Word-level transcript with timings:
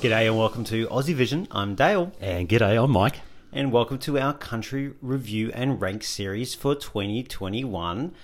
G'day 0.00 0.28
and 0.28 0.38
welcome 0.38 0.64
to 0.64 0.86
Aussie 0.86 1.14
Vision. 1.14 1.46
I'm 1.50 1.74
Dale. 1.74 2.10
And 2.22 2.48
g'day, 2.48 2.82
I'm 2.82 2.90
Mike. 2.90 3.20
And 3.52 3.70
welcome 3.70 3.98
to 3.98 4.18
our 4.18 4.32
country 4.32 4.94
review 5.02 5.50
and 5.52 5.78
rank 5.78 6.04
series 6.04 6.54
for 6.54 6.74
2021. 6.74 8.14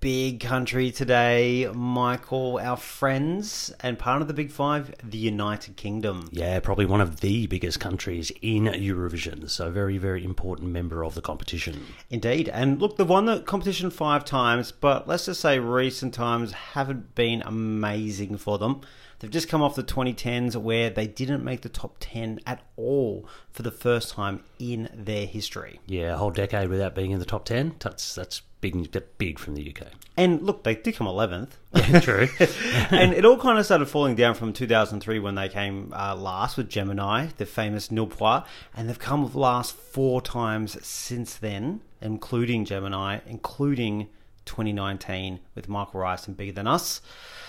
Big 0.00 0.38
country 0.40 0.90
today, 0.90 1.66
Michael, 1.72 2.60
our 2.62 2.76
friends, 2.76 3.72
and 3.80 3.98
part 3.98 4.20
of 4.20 4.28
the 4.28 4.34
Big 4.34 4.50
Five, 4.50 4.94
the 5.02 5.16
United 5.16 5.76
Kingdom. 5.76 6.28
Yeah, 6.30 6.60
probably 6.60 6.84
one 6.84 7.00
of 7.00 7.20
the 7.20 7.46
biggest 7.46 7.80
countries 7.80 8.30
in 8.42 8.64
Eurovision. 8.64 9.48
So, 9.48 9.70
very, 9.70 9.96
very 9.96 10.22
important 10.22 10.72
member 10.72 11.06
of 11.06 11.14
the 11.14 11.22
competition. 11.22 11.86
Indeed. 12.10 12.50
And 12.50 12.82
look, 12.82 12.98
they've 12.98 13.08
won 13.08 13.24
the 13.24 13.40
competition 13.40 13.88
five 13.88 14.26
times, 14.26 14.72
but 14.72 15.08
let's 15.08 15.24
just 15.24 15.40
say 15.40 15.58
recent 15.58 16.12
times 16.12 16.52
haven't 16.52 17.14
been 17.14 17.40
amazing 17.40 18.36
for 18.36 18.58
them. 18.58 18.82
They've 19.24 19.30
just 19.30 19.48
come 19.48 19.62
off 19.62 19.74
the 19.74 19.82
2010s 19.82 20.54
where 20.54 20.90
they 20.90 21.06
didn't 21.06 21.42
make 21.42 21.62
the 21.62 21.70
top 21.70 21.96
10 21.98 22.40
at 22.46 22.60
all 22.76 23.26
for 23.50 23.62
the 23.62 23.70
first 23.70 24.12
time 24.12 24.44
in 24.58 24.90
their 24.92 25.24
history. 25.24 25.80
Yeah, 25.86 26.12
a 26.12 26.16
whole 26.18 26.30
decade 26.30 26.68
without 26.68 26.94
being 26.94 27.10
in 27.10 27.20
the 27.20 27.24
top 27.24 27.46
10. 27.46 27.76
That's 27.78 28.14
that's 28.14 28.42
big 28.60 28.94
big 29.16 29.38
from 29.38 29.54
the 29.54 29.66
UK. 29.66 29.86
And 30.18 30.42
look, 30.42 30.62
they 30.62 30.74
did 30.74 30.96
come 30.96 31.06
11th. 31.06 31.52
Yeah, 31.74 32.00
true. 32.00 32.28
and 32.90 33.14
it 33.14 33.24
all 33.24 33.38
kind 33.38 33.58
of 33.58 33.64
started 33.64 33.86
falling 33.86 34.14
down 34.14 34.34
from 34.34 34.52
2003 34.52 35.18
when 35.20 35.36
they 35.36 35.48
came 35.48 35.94
uh, 35.96 36.14
last 36.14 36.58
with 36.58 36.68
Jemini, 36.68 37.34
the 37.38 37.46
famous 37.46 37.88
Point, 37.88 38.44
and 38.76 38.90
they've 38.90 38.98
come 38.98 39.32
last 39.32 39.74
four 39.74 40.20
times 40.20 40.76
since 40.86 41.34
then, 41.34 41.80
including 42.02 42.66
Jemini, 42.66 43.22
including 43.26 44.08
2019 44.44 45.40
with 45.54 45.68
Michael 45.68 46.00
Rice 46.00 46.26
and 46.26 46.36
Bigger 46.36 46.52
Than 46.52 46.66
Us. 46.66 47.00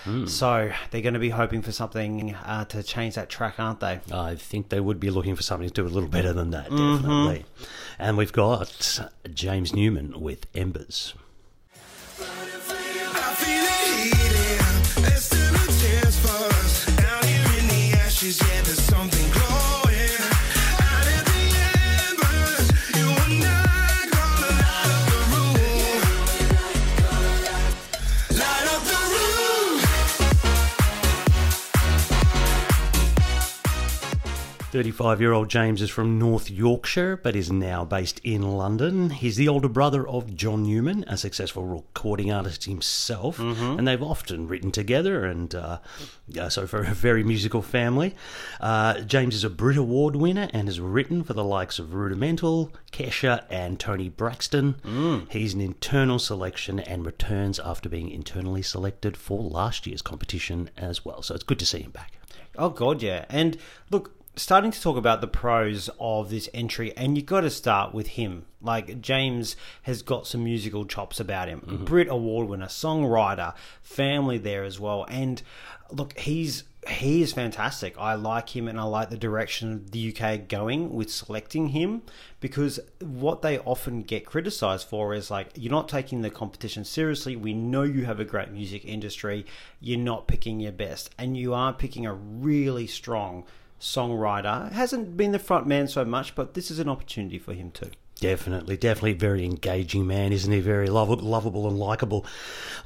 Mm. 0.04 0.28
So 0.28 0.70
they're 0.90 1.02
going 1.02 1.14
to 1.14 1.20
be 1.20 1.30
hoping 1.30 1.62
for 1.62 1.72
something 1.72 2.34
uh, 2.34 2.64
to 2.66 2.82
change 2.82 3.16
that 3.16 3.28
track, 3.28 3.54
aren't 3.58 3.80
they? 3.80 4.00
I 4.12 4.36
think 4.36 4.68
they 4.68 4.80
would 4.80 5.00
be 5.00 5.10
looking 5.10 5.34
for 5.34 5.42
something 5.42 5.68
to 5.68 5.74
do 5.74 5.86
a 5.86 5.88
little 5.88 6.08
better 6.08 6.32
than 6.32 6.50
that, 6.50 6.70
mm-hmm. 6.70 6.96
definitely. 6.96 7.38
Mm-hmm. 7.40 7.64
And 7.98 8.16
we've 8.16 8.32
got 8.32 9.00
James 9.32 9.74
Newman 9.74 10.20
with 10.20 10.46
Embers. 10.54 11.14
Yeah, 18.18 18.85
35 34.76 35.22
year 35.22 35.32
old 35.32 35.48
James 35.48 35.80
is 35.80 35.88
from 35.88 36.18
North 36.18 36.50
Yorkshire 36.50 37.16
but 37.16 37.34
is 37.34 37.50
now 37.50 37.82
based 37.82 38.20
in 38.22 38.42
London. 38.42 39.08
He's 39.08 39.36
the 39.36 39.48
older 39.48 39.70
brother 39.70 40.06
of 40.06 40.36
John 40.36 40.64
Newman, 40.64 41.02
a 41.08 41.16
successful 41.16 41.64
recording 41.64 42.30
artist 42.30 42.64
himself, 42.64 43.38
mm-hmm. 43.38 43.78
and 43.78 43.88
they've 43.88 44.02
often 44.02 44.46
written 44.48 44.70
together, 44.70 45.24
and 45.24 45.54
uh, 45.54 45.78
so 46.50 46.66
for 46.66 46.82
a 46.82 46.92
very 46.92 47.24
musical 47.24 47.62
family. 47.62 48.14
Uh, 48.60 49.00
James 49.00 49.34
is 49.34 49.44
a 49.44 49.48
Brit 49.48 49.78
Award 49.78 50.14
winner 50.14 50.50
and 50.52 50.68
has 50.68 50.78
written 50.78 51.24
for 51.24 51.32
the 51.32 51.42
likes 51.42 51.78
of 51.78 51.94
Rudimental, 51.94 52.70
Kesha, 52.92 53.46
and 53.48 53.80
Toni 53.80 54.10
Braxton. 54.10 54.74
Mm. 54.84 55.32
He's 55.32 55.54
an 55.54 55.62
internal 55.62 56.18
selection 56.18 56.80
and 56.80 57.06
returns 57.06 57.58
after 57.58 57.88
being 57.88 58.10
internally 58.10 58.60
selected 58.60 59.16
for 59.16 59.42
last 59.42 59.86
year's 59.86 60.02
competition 60.02 60.68
as 60.76 61.02
well, 61.02 61.22
so 61.22 61.34
it's 61.34 61.44
good 61.44 61.60
to 61.60 61.66
see 61.66 61.80
him 61.80 61.92
back. 61.92 62.12
Oh, 62.58 62.68
God, 62.68 63.00
yeah. 63.00 63.24
And 63.30 63.56
look, 63.90 64.12
starting 64.36 64.70
to 64.70 64.80
talk 64.80 64.96
about 64.96 65.20
the 65.20 65.26
pros 65.26 65.88
of 65.98 66.30
this 66.30 66.48
entry, 66.52 66.94
and 66.96 67.16
you've 67.16 67.26
got 67.26 67.40
to 67.40 67.50
start 67.50 67.94
with 67.94 68.08
him. 68.08 68.44
Like 68.60 69.00
James 69.00 69.56
has 69.82 70.02
got 70.02 70.26
some 70.26 70.44
musical 70.44 70.84
chops 70.84 71.18
about 71.18 71.48
him. 71.48 71.60
Mm-hmm. 71.60 71.84
Brit 71.84 72.08
Award 72.08 72.48
winner, 72.48 72.66
songwriter, 72.66 73.54
family 73.82 74.38
there 74.38 74.64
as 74.64 74.78
well. 74.78 75.06
And 75.08 75.42
look, 75.90 76.18
he's 76.18 76.64
he 76.88 77.20
is 77.20 77.32
fantastic. 77.32 77.96
I 77.98 78.14
like 78.14 78.54
him 78.54 78.68
and 78.68 78.78
I 78.78 78.84
like 78.84 79.10
the 79.10 79.16
direction 79.16 79.86
the 79.90 80.14
UK 80.14 80.46
going 80.46 80.94
with 80.94 81.10
selecting 81.10 81.68
him 81.68 82.02
because 82.38 82.78
what 83.00 83.42
they 83.42 83.58
often 83.58 84.02
get 84.02 84.24
criticized 84.24 84.86
for 84.86 85.12
is 85.12 85.30
like 85.30 85.48
you're 85.56 85.72
not 85.72 85.88
taking 85.88 86.22
the 86.22 86.30
competition 86.30 86.84
seriously. 86.84 87.34
We 87.34 87.54
know 87.54 87.82
you 87.82 88.04
have 88.04 88.20
a 88.20 88.24
great 88.24 88.52
music 88.52 88.84
industry. 88.84 89.46
You're 89.80 89.98
not 89.98 90.28
picking 90.28 90.60
your 90.60 90.72
best 90.72 91.10
and 91.18 91.36
you 91.36 91.54
are 91.54 91.72
picking 91.72 92.06
a 92.06 92.14
really 92.14 92.86
strong 92.86 93.44
songwriter. 93.80 94.72
Hasn't 94.72 95.16
been 95.16 95.32
the 95.32 95.38
front 95.38 95.66
man 95.66 95.88
so 95.88 96.04
much, 96.04 96.34
but 96.34 96.54
this 96.54 96.70
is 96.70 96.78
an 96.78 96.88
opportunity 96.88 97.38
for 97.38 97.52
him 97.54 97.70
too. 97.70 97.90
Definitely, 98.18 98.78
definitely 98.78 99.12
very 99.12 99.44
engaging 99.44 100.06
man, 100.06 100.32
isn't 100.32 100.50
he? 100.50 100.60
Very 100.60 100.88
lovable, 100.88 101.22
lovable 101.22 101.68
and 101.68 101.78
likable. 101.78 102.24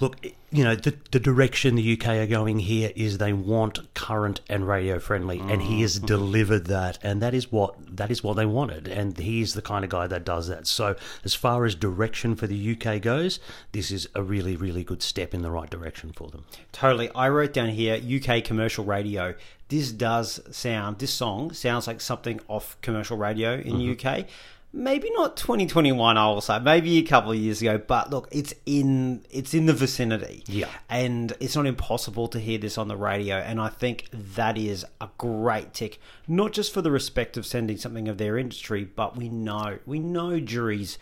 Look, 0.00 0.26
you 0.50 0.64
know, 0.64 0.74
the, 0.74 0.96
the 1.12 1.20
direction 1.20 1.76
the 1.76 1.92
UK 1.92 2.08
are 2.08 2.26
going 2.26 2.58
here 2.58 2.90
is 2.96 3.18
they 3.18 3.32
want 3.32 3.94
current 3.94 4.40
and 4.48 4.66
radio 4.66 4.98
friendly, 4.98 5.38
mm. 5.38 5.48
and 5.48 5.62
he 5.62 5.82
has 5.82 5.98
mm-hmm. 5.98 6.06
delivered 6.06 6.66
that, 6.66 6.98
and 7.04 7.22
that 7.22 7.32
is 7.32 7.52
what 7.52 7.76
that 7.96 8.10
is 8.10 8.24
what 8.24 8.34
they 8.34 8.44
wanted, 8.44 8.88
and 8.88 9.16
he 9.18 9.40
is 9.40 9.54
the 9.54 9.62
kind 9.62 9.84
of 9.84 9.90
guy 9.90 10.08
that 10.08 10.24
does 10.24 10.48
that. 10.48 10.66
So, 10.66 10.96
as 11.24 11.32
far 11.32 11.64
as 11.64 11.76
direction 11.76 12.34
for 12.34 12.48
the 12.48 12.76
UK 12.76 13.00
goes, 13.00 13.38
this 13.70 13.92
is 13.92 14.08
a 14.16 14.24
really, 14.24 14.56
really 14.56 14.82
good 14.82 15.00
step 15.00 15.32
in 15.32 15.42
the 15.42 15.50
right 15.52 15.70
direction 15.70 16.12
for 16.12 16.28
them. 16.28 16.44
Totally. 16.72 17.08
I 17.14 17.28
wrote 17.28 17.52
down 17.52 17.68
here 17.68 17.94
UK 17.94 18.42
commercial 18.42 18.84
radio. 18.84 19.36
This 19.68 19.92
does 19.92 20.40
sound. 20.50 20.98
This 20.98 21.12
song 21.12 21.52
sounds 21.52 21.86
like 21.86 22.00
something 22.00 22.40
off 22.48 22.76
commercial 22.82 23.16
radio 23.16 23.54
in 23.54 23.74
mm-hmm. 23.74 24.08
the 24.08 24.22
UK 24.22 24.26
maybe 24.72 25.10
not 25.12 25.36
2021 25.36 26.16
I 26.16 26.26
will 26.28 26.40
say. 26.40 26.58
Maybe 26.58 26.98
a 26.98 27.02
couple 27.02 27.32
of 27.32 27.36
years 27.38 27.60
ago 27.60 27.78
but 27.78 28.10
look 28.10 28.28
it's 28.30 28.54
in 28.66 29.24
it's 29.30 29.54
in 29.54 29.66
the 29.66 29.72
vicinity. 29.72 30.44
Yeah. 30.46 30.68
And 30.88 31.32
it's 31.40 31.56
not 31.56 31.66
impossible 31.66 32.28
to 32.28 32.38
hear 32.38 32.58
this 32.58 32.78
on 32.78 32.88
the 32.88 32.96
radio 32.96 33.36
and 33.36 33.60
I 33.60 33.68
think 33.68 34.08
that 34.12 34.56
is 34.56 34.84
a 35.00 35.08
great 35.18 35.74
tick 35.74 36.00
not 36.28 36.52
just 36.52 36.72
for 36.72 36.82
the 36.82 36.90
respect 36.90 37.36
of 37.36 37.46
sending 37.46 37.76
something 37.76 38.08
of 38.08 38.18
their 38.18 38.38
industry 38.38 38.84
but 38.84 39.16
we 39.16 39.28
know 39.28 39.78
we 39.86 39.98
know 39.98 40.40
juries 40.40 40.98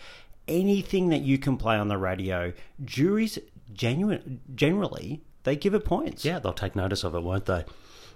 anything 0.46 1.10
that 1.10 1.20
you 1.20 1.38
can 1.38 1.56
play 1.56 1.76
on 1.76 1.88
the 1.88 1.98
radio 1.98 2.52
juries 2.84 3.38
genuine 3.72 4.40
generally 4.54 5.20
they 5.44 5.56
give 5.56 5.74
it 5.74 5.84
points. 5.84 6.24
Yeah 6.24 6.38
they'll 6.38 6.52
take 6.52 6.74
notice 6.74 7.04
of 7.04 7.14
it 7.14 7.20
won't 7.20 7.46
they 7.46 7.64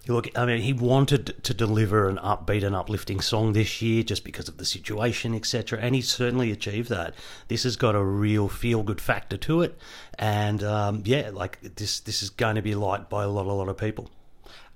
Look, 0.09 0.37
I 0.37 0.47
mean, 0.47 0.63
he 0.63 0.73
wanted 0.73 1.45
to 1.45 1.55
deliver 1.55 2.09
an 2.09 2.17
upbeat 2.17 2.65
and 2.65 2.75
uplifting 2.75 3.21
song 3.21 3.53
this 3.53 3.81
year 3.81 4.03
just 4.03 4.25
because 4.25 4.49
of 4.49 4.57
the 4.57 4.65
situation, 4.65 5.33
etc., 5.33 5.79
and 5.79 5.95
he 5.95 6.03
certainly 6.03 6.51
achieved 6.51 6.89
that. 6.89 7.15
This 7.47 7.63
has 7.63 7.77
got 7.77 7.95
a 7.95 8.03
real 8.03 8.49
feel-good 8.49 9.01
factor 9.01 9.37
to 9.37 9.63
it, 9.63 9.79
and 10.19 10.65
um, 10.65 11.03
yeah, 11.05 11.31
like 11.33 11.61
this, 11.77 12.01
this 12.01 12.21
is 12.21 12.31
going 12.31 12.57
to 12.57 12.63
be 12.63 12.75
liked 12.75 13.11
by 13.11 13.23
a 13.23 13.29
lot, 13.29 13.47
a 13.47 13.53
lot 13.53 13.69
of 13.69 13.77
people. 13.77 14.11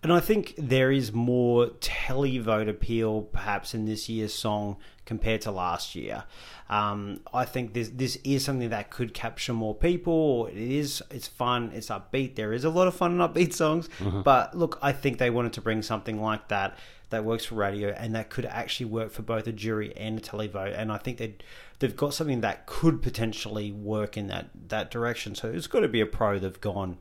And 0.06 0.12
I 0.12 0.20
think 0.20 0.54
there 0.56 0.92
is 0.92 1.12
more 1.12 1.66
televote 1.80 2.68
appeal 2.68 3.22
perhaps 3.22 3.74
in 3.74 3.86
this 3.86 4.08
year's 4.08 4.32
song 4.32 4.76
compared 5.04 5.40
to 5.40 5.50
last 5.50 5.96
year. 5.96 6.22
Um, 6.70 7.22
I 7.34 7.44
think 7.44 7.72
this 7.74 7.88
this 7.88 8.16
is 8.22 8.44
something 8.44 8.68
that 8.68 8.90
could 8.90 9.14
capture 9.14 9.52
more 9.52 9.74
people. 9.74 10.46
It 10.46 10.58
is 10.58 11.02
it's 11.10 11.26
fun, 11.26 11.72
it's 11.74 11.88
upbeat. 11.88 12.36
There 12.36 12.52
is 12.52 12.62
a 12.62 12.70
lot 12.70 12.86
of 12.86 12.94
fun 12.94 13.18
and 13.18 13.20
upbeat 13.20 13.52
songs. 13.52 13.88
Mm-hmm. 13.98 14.22
But 14.22 14.56
look, 14.56 14.78
I 14.80 14.92
think 14.92 15.18
they 15.18 15.28
wanted 15.28 15.54
to 15.54 15.60
bring 15.60 15.82
something 15.82 16.22
like 16.22 16.46
that 16.50 16.78
that 17.10 17.24
works 17.24 17.46
for 17.46 17.56
radio 17.56 17.88
and 17.88 18.14
that 18.14 18.30
could 18.30 18.46
actually 18.46 18.86
work 18.86 19.10
for 19.10 19.22
both 19.22 19.48
a 19.48 19.52
jury 19.52 19.92
and 19.96 20.20
a 20.20 20.22
televote. 20.22 20.78
And 20.78 20.92
I 20.92 20.98
think 20.98 21.18
they 21.18 21.34
they've 21.80 21.96
got 21.96 22.14
something 22.14 22.42
that 22.42 22.66
could 22.66 23.02
potentially 23.02 23.72
work 23.72 24.16
in 24.16 24.28
that 24.28 24.50
that 24.68 24.92
direction. 24.92 25.34
So 25.34 25.48
it's 25.48 25.66
got 25.66 25.80
to 25.80 25.88
be 25.88 26.00
a 26.00 26.06
pro. 26.06 26.38
They've 26.38 26.60
gone 26.60 26.98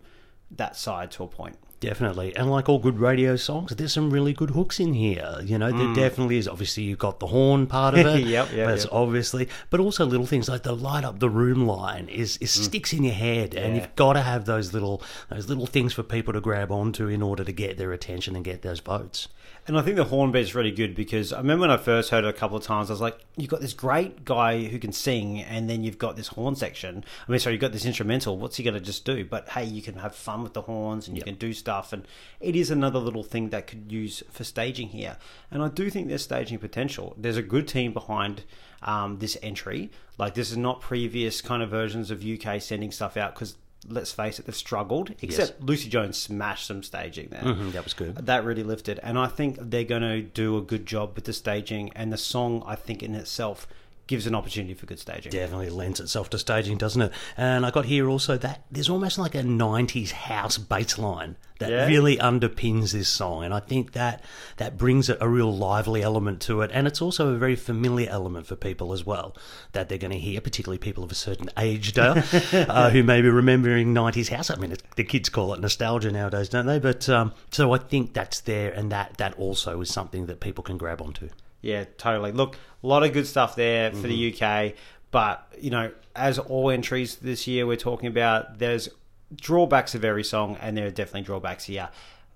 that 0.50 0.76
side 0.76 1.12
to 1.12 1.24
a 1.24 1.28
point. 1.28 1.60
Definitely. 1.86 2.36
And 2.36 2.50
like 2.50 2.68
all 2.68 2.80
good 2.80 3.00
radio 3.00 3.36
songs, 3.36 3.76
there's 3.76 3.94
some 3.94 4.10
really 4.10 4.34
good 4.34 4.52
hooks 4.52 4.80
in 4.80 4.94
here. 4.94 5.38
You 5.44 5.60
know, 5.60 5.72
there 5.72 5.88
mm. 5.88 5.96
definitely 5.96 6.38
is. 6.38 6.48
Obviously, 6.48 6.84
you've 6.84 7.00
got 7.00 7.20
the 7.20 7.28
horn 7.28 7.68
part 7.68 7.94
of 7.94 8.06
it. 8.06 8.26
yep, 8.26 8.52
yep, 8.52 8.68
That's 8.68 8.86
yep. 8.86 8.94
obviously, 8.94 9.48
but 9.70 9.80
also 9.80 10.06
little 10.06 10.26
things 10.26 10.50
like 10.50 10.64
the 10.64 10.76
light 10.76 11.04
up 11.04 11.20
the 11.20 11.30
room 11.30 11.68
line 11.68 12.10
is, 12.10 12.38
is 12.38 12.52
mm. 12.52 12.64
sticks 12.64 12.92
in 12.92 13.04
your 13.04 13.14
head. 13.14 13.54
Yeah. 13.54 13.62
And 13.62 13.76
you've 13.76 13.96
got 13.96 14.14
to 14.14 14.22
have 14.22 14.46
those 14.46 14.74
little, 14.74 15.04
those 15.30 15.48
little 15.48 15.68
things 15.68 15.94
for 15.94 16.02
people 16.02 16.34
to 16.34 16.42
grab 16.42 16.72
onto 16.72 17.08
in 17.08 17.22
order 17.22 17.44
to 17.44 17.52
get 17.52 17.78
their 17.78 17.92
attention 17.92 18.36
and 18.36 18.44
get 18.44 18.64
those 18.64 18.80
votes. 18.80 19.28
And 19.68 19.80
I 19.80 19.82
think 19.82 19.96
the 19.96 20.04
horn 20.04 20.32
bit's 20.32 20.54
really 20.54 20.72
good 20.72 20.94
because 20.94 21.34
I 21.34 21.38
remember 21.38 21.62
when 21.62 21.72
I 21.72 21.78
first 21.78 22.12
heard 22.12 22.24
it 22.24 22.28
a 22.28 22.34
couple 22.34 22.56
of 22.56 22.64
times, 22.64 22.92
I 22.92 22.94
was 22.94 23.02
like, 23.02 23.20
you've 23.36 23.50
got 23.50 23.62
this 23.62 23.74
great 23.74 24.24
guy 24.24 24.66
who 24.66 24.78
can 24.78 24.92
sing, 24.92 25.42
and 25.42 25.68
then 25.68 25.84
you've 25.84 25.98
got 25.98 26.16
this 26.16 26.28
horn 26.28 26.56
section. 26.56 27.04
I 27.28 27.32
mean, 27.32 27.40
sorry, 27.40 27.56
you've 27.56 27.62
got 27.62 27.72
this 27.72 27.86
instrumental. 27.86 28.38
What's 28.38 28.58
he 28.58 28.64
going 28.64 28.76
to 28.76 28.80
just 28.80 29.06
do? 29.06 29.26
But 29.26 29.50
hey, 29.50 29.64
you 29.64 29.82
can 29.82 29.96
have 29.96 30.14
fun 30.14 30.44
with 30.44 30.54
the 30.54 30.62
horns 30.62 31.08
and 31.08 31.18
you 31.18 31.22
yep. 31.22 31.26
can 31.26 31.36
do 31.36 31.52
stuff. 31.52 31.94
And 31.94 32.08
it 32.40 32.56
is 32.56 32.70
another 32.70 33.00
little 33.00 33.24
thing 33.24 33.50
that 33.50 33.66
could 33.66 33.92
use 33.92 34.22
for 34.30 34.44
staging 34.44 34.90
here. 34.90 35.18
And 35.50 35.64
I 35.64 35.70
do 35.70 35.90
think 35.90 36.10
there's 36.10 36.24
staging 36.24 36.60
potential. 36.60 37.16
There's 37.18 37.38
a 37.38 37.44
good 37.44 37.68
team 37.68 37.92
behind 37.92 38.44
um, 38.84 39.18
this 39.18 39.36
entry. 39.42 39.90
Like, 40.20 40.36
this 40.36 40.52
is 40.52 40.58
not 40.58 40.80
previous 40.80 41.42
kind 41.42 41.64
of 41.64 41.72
versions 41.72 42.12
of 42.12 42.24
UK 42.24 42.62
sending 42.62 42.92
stuff 42.92 43.18
out 43.18 43.34
because 43.34 43.56
let's 43.88 44.12
face 44.12 44.40
it, 44.40 44.46
they've 44.46 44.56
struggled. 44.56 45.14
Except 45.22 45.62
Lucy 45.62 45.90
Jones 45.90 46.18
smashed 46.18 46.68
some 46.68 46.84
staging 46.84 47.30
there. 47.30 47.42
Mhm, 47.44 47.72
that 47.74 47.84
was 47.84 47.94
good. 47.94 48.16
That 48.26 48.44
really 48.44 48.64
lifted, 48.64 49.00
and 49.04 49.18
I 49.18 49.28
think 49.28 49.58
they're 49.62 49.84
going 49.84 50.02
to 50.02 50.22
do 50.22 50.58
a 50.58 50.62
good 50.62 50.86
job 50.86 51.12
with 51.16 51.26
the 51.26 51.34
staging 51.34 51.92
and 51.96 52.12
the 52.12 52.18
song. 52.18 52.64
I 52.66 52.76
think 52.76 53.04
in 53.04 53.16
itself 53.16 53.68
gives 54.08 54.28
an 54.28 54.36
opportunity 54.36 54.74
for 54.74 54.86
good 54.86 55.00
staging. 55.00 55.32
Definitely 55.32 55.70
lends 55.70 56.00
itself 56.00 56.30
to 56.32 56.38
staging, 56.38 56.78
doesn't 56.78 57.02
it? 57.02 57.12
And 57.38 57.66
I 57.66 57.72
got 57.72 57.86
here 57.86 58.08
also 58.10 58.38
that 58.38 58.64
there's 58.72 58.90
almost 58.90 59.18
like 59.18 59.34
a 59.36 59.42
90s 59.44 60.12
house 60.12 60.58
bass 60.58 60.98
line 60.98 61.38
that 61.60 61.70
Yeah. 61.72 61.86
really 61.88 62.18
underpins 62.18 62.92
this 62.92 63.08
song. 63.08 63.44
And 63.44 63.54
I 63.54 63.60
think 63.62 63.94
that 63.94 64.22
that 64.58 64.78
brings 64.78 65.10
a, 65.10 65.28
real 65.28 65.56
lively 65.56 66.04
element 66.04 66.40
to 66.42 66.62
it. 66.62 66.70
And 66.74 66.86
it's 66.86 67.02
also 67.02 67.30
a 67.34 67.38
very 67.38 67.56
familiar 67.56 68.10
element 68.10 68.46
for 68.46 68.56
people 68.56 68.94
as 68.94 69.06
well 69.06 69.36
that 69.72 69.90
they're 69.90 69.98
going 69.98 70.12
to 70.12 70.20
hear, 70.20 70.40
particularly 70.42 70.78
people 70.78 71.04
of 71.04 71.12
a 71.12 71.16
certain 71.16 71.50
age, 71.58 71.94
Dale, 71.94 72.22
uh, 72.54 72.90
who 72.92 73.02
may 73.04 73.22
be 73.22 73.30
remembering 73.30 73.94
90s 73.94 74.30
house. 74.30 74.50
I 74.52 74.56
mean, 74.58 74.76
the 74.98 75.04
kids 75.04 75.30
call 75.30 75.54
it 75.54 75.62
nostalgia 75.62 76.12
nowadays, 76.12 76.50
don't 76.50 76.66
they? 76.68 76.78
But 76.80 77.08
um, 77.10 77.34
so 77.52 77.72
I 77.74 77.78
think 77.80 78.14
that's 78.14 78.42
there. 78.42 78.72
And 78.72 78.92
that, 78.92 79.18
that 79.18 79.34
also 79.36 79.82
is 79.82 79.90
something 79.92 80.26
that 80.28 80.42
people 80.42 80.64
can 80.64 80.78
grab 80.78 81.02
onto. 81.02 81.30
Yeah, 81.66 81.86
totally. 81.98 82.32
Look, 82.32 82.58
a 82.84 82.88
lot 82.88 83.04
of 83.04 83.12
good 83.12 83.26
stuff 83.26 83.56
there 83.56 83.92
for 83.92 84.08
the 84.08 84.32
Mm-hmm. 84.32 84.46
UK, 84.72 84.74
but 85.10 85.48
you 85.60 85.72
know, 85.72 85.92
as 86.16 86.38
all 86.38 86.70
entries 86.70 87.16
this 87.16 87.48
year 87.48 87.66
we're 87.66 87.76
talking 87.76 88.08
about, 88.08 88.60
there's 88.60 88.88
drawbacks 89.36 89.96
of 89.96 90.06
every 90.06 90.24
song, 90.24 90.58
and 90.62 90.78
there 90.78 90.86
are 90.86 90.92
definitely 90.92 91.24
drawbacks 91.24 91.66
here. 91.66 91.90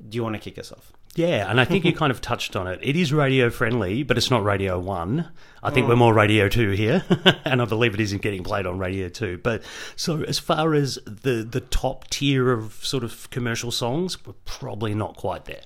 Do 0.08 0.16
you 0.16 0.24
want 0.24 0.34
to 0.36 0.40
kick 0.40 0.58
us 0.58 0.72
off? 0.72 0.92
Yeah, 1.16 1.50
and 1.50 1.60
I 1.60 1.66
think 1.66 1.86
you 1.86 1.94
kind 1.94 2.12
of 2.12 2.22
touched 2.22 2.56
on 2.56 2.68
it. 2.68 2.80
It 2.82 2.96
is 2.96 3.12
radio 3.12 3.50
friendly, 3.50 4.04
but 4.04 4.18
it's 4.18 4.32
not 4.32 4.44
Radio 4.44 4.80
1. 4.80 5.30
I 5.62 5.70
think 5.72 5.88
we're 5.88 5.96
more 5.96 6.14
Radio 6.14 6.48
2 6.48 6.72
here, 6.72 7.04
and 7.46 7.62
I 7.62 7.66
believe 7.66 7.94
it 7.94 8.00
isn't 8.00 8.22
getting 8.22 8.44
played 8.44 8.66
on 8.66 8.78
Radio 8.80 9.10
2. 9.10 9.40
But 9.40 9.64
so 9.96 10.22
as 10.24 10.40
far 10.40 10.74
as 10.74 10.98
the, 11.06 11.46
the 11.50 11.62
top 11.62 12.08
tier 12.10 12.52
of 12.52 12.74
sort 12.86 13.04
of 13.04 13.30
commercial 13.32 13.72
songs, 13.72 14.24
we're 14.26 14.34
probably 14.46 14.94
not 14.94 15.18
quite 15.18 15.46
there. 15.46 15.62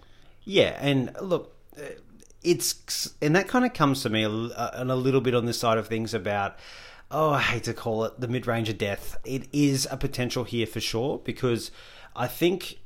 Yeah, 0.45 0.77
and 0.81 1.15
look, 1.21 1.56
uh, 1.77 1.81
it's 2.44 3.13
and 3.22 3.36
that 3.36 3.48
kind 3.48 3.66
of 3.66 3.74
comes 3.74 4.04
to 4.04 4.10
me 4.10 4.24
a, 4.24 4.30
uh, 4.30 4.72
and 4.74 4.92
a 4.92 4.95
little 4.95 5.22
bit 5.22 5.36
on 5.36 5.45
this 5.45 5.60
side 5.60 5.78
of 5.78 5.88
things 5.88 6.13
about. 6.13 6.57
Oh, 7.12 7.30
I 7.30 7.42
hate 7.42 7.63
to 7.66 7.75
call 7.75 8.06
it 8.06 8.19
the 8.19 8.28
mid 8.28 8.48
range 8.48 8.69
of 8.69 8.78
death. 8.80 9.18
It 9.24 9.48
is 9.54 9.88
a 9.92 9.98
potential 9.98 10.45
here 10.45 10.66
for 10.66 10.80
sure 10.80 11.19
because 11.19 11.69
I 12.16 12.25
think, 12.25 12.80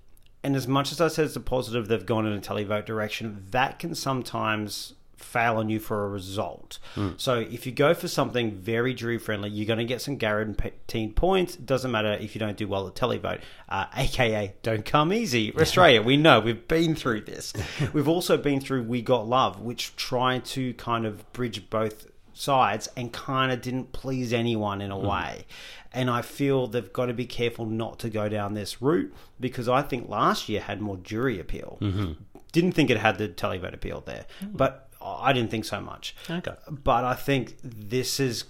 and 0.44 0.54
as 0.54 0.68
much 0.68 0.92
as 0.92 1.00
I 1.00 1.08
said 1.08 1.26
it's 1.26 1.38
a 1.38 1.40
positive, 1.40 1.88
they've 1.88 2.06
gone 2.06 2.26
in 2.26 2.34
a 2.34 2.42
televote 2.42 2.86
direction. 2.86 3.46
That 3.52 3.80
can 3.80 3.96
sometimes 3.96 4.94
fail 5.18 5.58
on 5.58 5.70
you 5.70 5.80
for 5.80 6.06
a 6.06 6.10
result. 6.10 6.80
Hmm. 6.96 7.12
So 7.18 7.40
if 7.40 7.66
you 7.66 7.72
go 7.72 7.94
for 7.94 8.08
something 8.08 8.52
very 8.52 8.94
jury 8.94 9.18
friendly, 9.18 9.50
you're 9.50 9.66
going 9.66 9.80
to 9.80 9.86
get 9.86 10.02
some 10.02 10.16
guaranteed 10.16 11.16
points. 11.16 11.56
It 11.56 11.66
doesn't 11.66 11.92
matter 11.92 12.14
if 12.14 12.36
you 12.36 12.40
don't 12.40 12.58
do 12.58 12.68
well 12.68 12.88
at 12.88 12.96
televote, 12.96 13.42
uh, 13.70 13.86
aka 13.96 14.54
don't 14.64 14.86
come 14.86 15.12
easy. 15.12 15.54
Australia, 15.56 16.02
we 16.02 16.18
know 16.18 16.40
we've 16.40 16.68
been 16.68 16.96
through 16.96 17.22
this. 17.22 17.54
we've 17.94 18.08
also 18.08 18.38
been 18.38 18.62
through 18.62 18.84
We 18.84 19.02
Got 19.02 19.28
Love, 19.28 19.60
which 19.62 19.96
tried 19.96 20.46
to 20.46 20.74
kind 20.76 21.06
of 21.06 21.32
bridge 21.34 21.70
both 21.70 22.08
sides 22.34 22.88
and 22.96 23.12
kind 23.12 23.52
of 23.52 23.62
didn't 23.62 23.92
please 23.92 24.32
anyone 24.32 24.82
in 24.82 24.92
a 24.92 24.98
hmm. 24.98 25.08
way. 25.08 25.46
And 25.92 26.10
I 26.10 26.22
feel 26.22 26.68
they've 26.68 26.94
got 26.94 27.08
to 27.08 27.14
be 27.14 27.26
careful 27.26 27.66
not 27.66 27.98
to 28.00 28.10
go 28.10 28.30
down 28.30 28.54
this 28.54 28.82
route 28.82 29.14
because 29.40 29.68
I 29.68 29.82
think 29.82 30.10
last 30.10 30.48
year 30.48 30.62
had 30.62 30.80
more 30.80 30.98
jury 30.98 31.40
appeal. 31.40 31.78
Mm-hmm. 31.82 32.12
Didn't 32.52 32.74
think 32.74 32.90
it 32.90 32.98
had 32.98 33.18
the 33.18 33.30
televote 33.30 33.74
appeal 33.74 34.02
there, 34.06 34.26
hmm. 34.40 34.48
but 34.54 34.87
I 35.02 35.34
didn't 35.34 35.52
think 35.52 35.66
so 35.66 35.82
much. 35.82 36.16
Okay. 36.30 36.54
But 36.70 37.04
I 37.04 37.14
think 37.14 37.56
this 37.64 38.18
has 38.18 38.46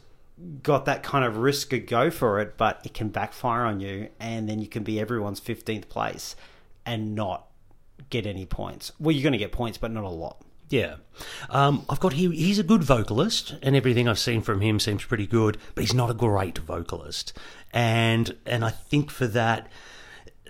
got 0.61 0.85
that 0.85 1.03
kind 1.03 1.25
of 1.25 1.37
risk 1.37 1.73
of 1.73 1.85
go 1.85 2.09
for 2.09 2.39
it, 2.39 2.57
but 2.57 2.81
it 2.83 2.93
can 2.93 3.09
backfire 3.09 3.65
on 3.65 3.79
you, 3.79 4.09
and 4.19 4.47
then 4.47 4.59
you 4.59 4.67
can 4.67 4.83
be 4.83 4.99
everyone's 4.99 5.41
15th 5.41 5.89
place 5.89 6.35
and 6.85 7.15
not 7.15 7.47
get 8.09 8.25
any 8.25 8.45
points. 8.45 8.91
Well, 8.99 9.11
you're 9.11 9.23
going 9.23 9.33
to 9.33 9.39
get 9.39 9.51
points, 9.51 9.77
but 9.77 9.91
not 9.91 10.03
a 10.03 10.09
lot. 10.09 10.41
Yeah. 10.69 10.95
Um, 11.49 11.85
I've 11.89 11.99
got 11.99 12.13
he, 12.13 12.29
he's 12.35 12.59
a 12.59 12.63
good 12.63 12.83
vocalist, 12.83 13.55
and 13.61 13.75
everything 13.75 14.07
I've 14.07 14.19
seen 14.19 14.41
from 14.41 14.61
him 14.61 14.79
seems 14.79 15.05
pretty 15.05 15.27
good, 15.27 15.57
but 15.75 15.83
he's 15.83 15.93
not 15.93 16.09
a 16.09 16.13
great 16.13 16.57
vocalist. 16.57 17.33
And 17.71 18.35
and 18.45 18.65
I 18.65 18.69
think 18.69 19.09
for 19.09 19.27
that, 19.27 19.69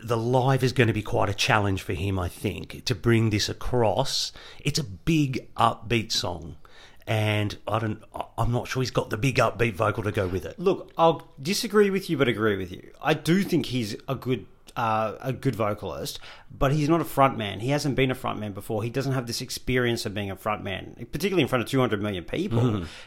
the 0.03 0.17
live 0.17 0.63
is 0.63 0.73
going 0.73 0.87
to 0.87 0.93
be 0.93 1.01
quite 1.01 1.29
a 1.29 1.33
challenge 1.33 1.81
for 1.81 1.93
him, 1.93 2.17
I 2.19 2.27
think, 2.27 2.85
to 2.85 2.95
bring 2.95 3.29
this 3.29 3.49
across. 3.49 4.31
It's 4.63 4.79
a 4.79 4.83
big 4.83 5.53
upbeat 5.55 6.11
song. 6.11 6.57
And 7.05 7.57
I 7.65 7.79
don't, 7.79 8.03
I'm 8.37 8.51
not 8.51 8.67
sure 8.67 8.81
he's 8.81 8.91
got 8.91 9.09
the 9.09 9.17
big 9.17 9.37
upbeat 9.37 9.73
vocal 9.75 10.03
to 10.03 10.11
go 10.11 10.27
with 10.27 10.45
it. 10.45 10.59
Look, 10.59 10.91
I'll 10.97 11.29
disagree 11.41 11.89
with 11.89 12.09
you, 12.09 12.17
but 12.17 12.27
agree 12.27 12.57
with 12.57 12.69
you. 12.71 12.91
I 13.01 13.13
do 13.13 13.43
think 13.43 13.67
he's 13.67 13.95
a 14.07 14.15
good. 14.15 14.45
Uh, 14.75 15.17
a 15.21 15.33
good 15.33 15.55
vocalist, 15.55 16.19
but 16.55 16.71
he's 16.71 16.87
not 16.87 17.01
a 17.01 17.03
frontman. 17.03 17.61
He 17.61 17.69
hasn't 17.69 17.95
been 17.95 18.11
a 18.11 18.15
frontman 18.15 18.53
before. 18.53 18.83
He 18.83 18.91
doesn't 18.91 19.13
have 19.13 19.25
this 19.25 19.41
experience 19.41 20.05
of 20.05 20.13
being 20.13 20.29
a 20.29 20.35
frontman, 20.35 21.11
particularly 21.11 21.41
in 21.41 21.47
front 21.47 21.63
of 21.63 21.69
200 21.69 21.99
million 21.99 22.23
people. 22.23 22.59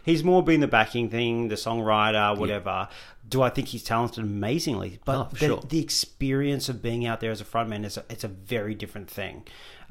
He's 0.04 0.24
more 0.24 0.42
been 0.42 0.58
the 0.58 0.66
backing 0.66 1.10
thing, 1.10 1.46
the 1.46 1.54
songwriter, 1.54 2.36
whatever. 2.36 2.88
Do 3.30 3.40
I 3.42 3.48
think 3.48 3.68
he's 3.68 3.82
talented 3.84 4.22
amazingly? 4.24 4.98
But 5.04 5.16
Oh, 5.16 5.28
the, 5.32 5.38
sure. 5.46 5.62
the 5.68 5.80
experience 5.80 6.68
of 6.68 6.82
being 6.82 7.06
out 7.06 7.20
there 7.20 7.30
as 7.30 7.40
a 7.40 7.44
frontman 7.44 7.84
is 7.86 7.96
a, 7.96 8.04
it's 8.10 8.24
a 8.24 8.28
very 8.28 8.74
different 8.74 9.08
thing. 9.08 9.44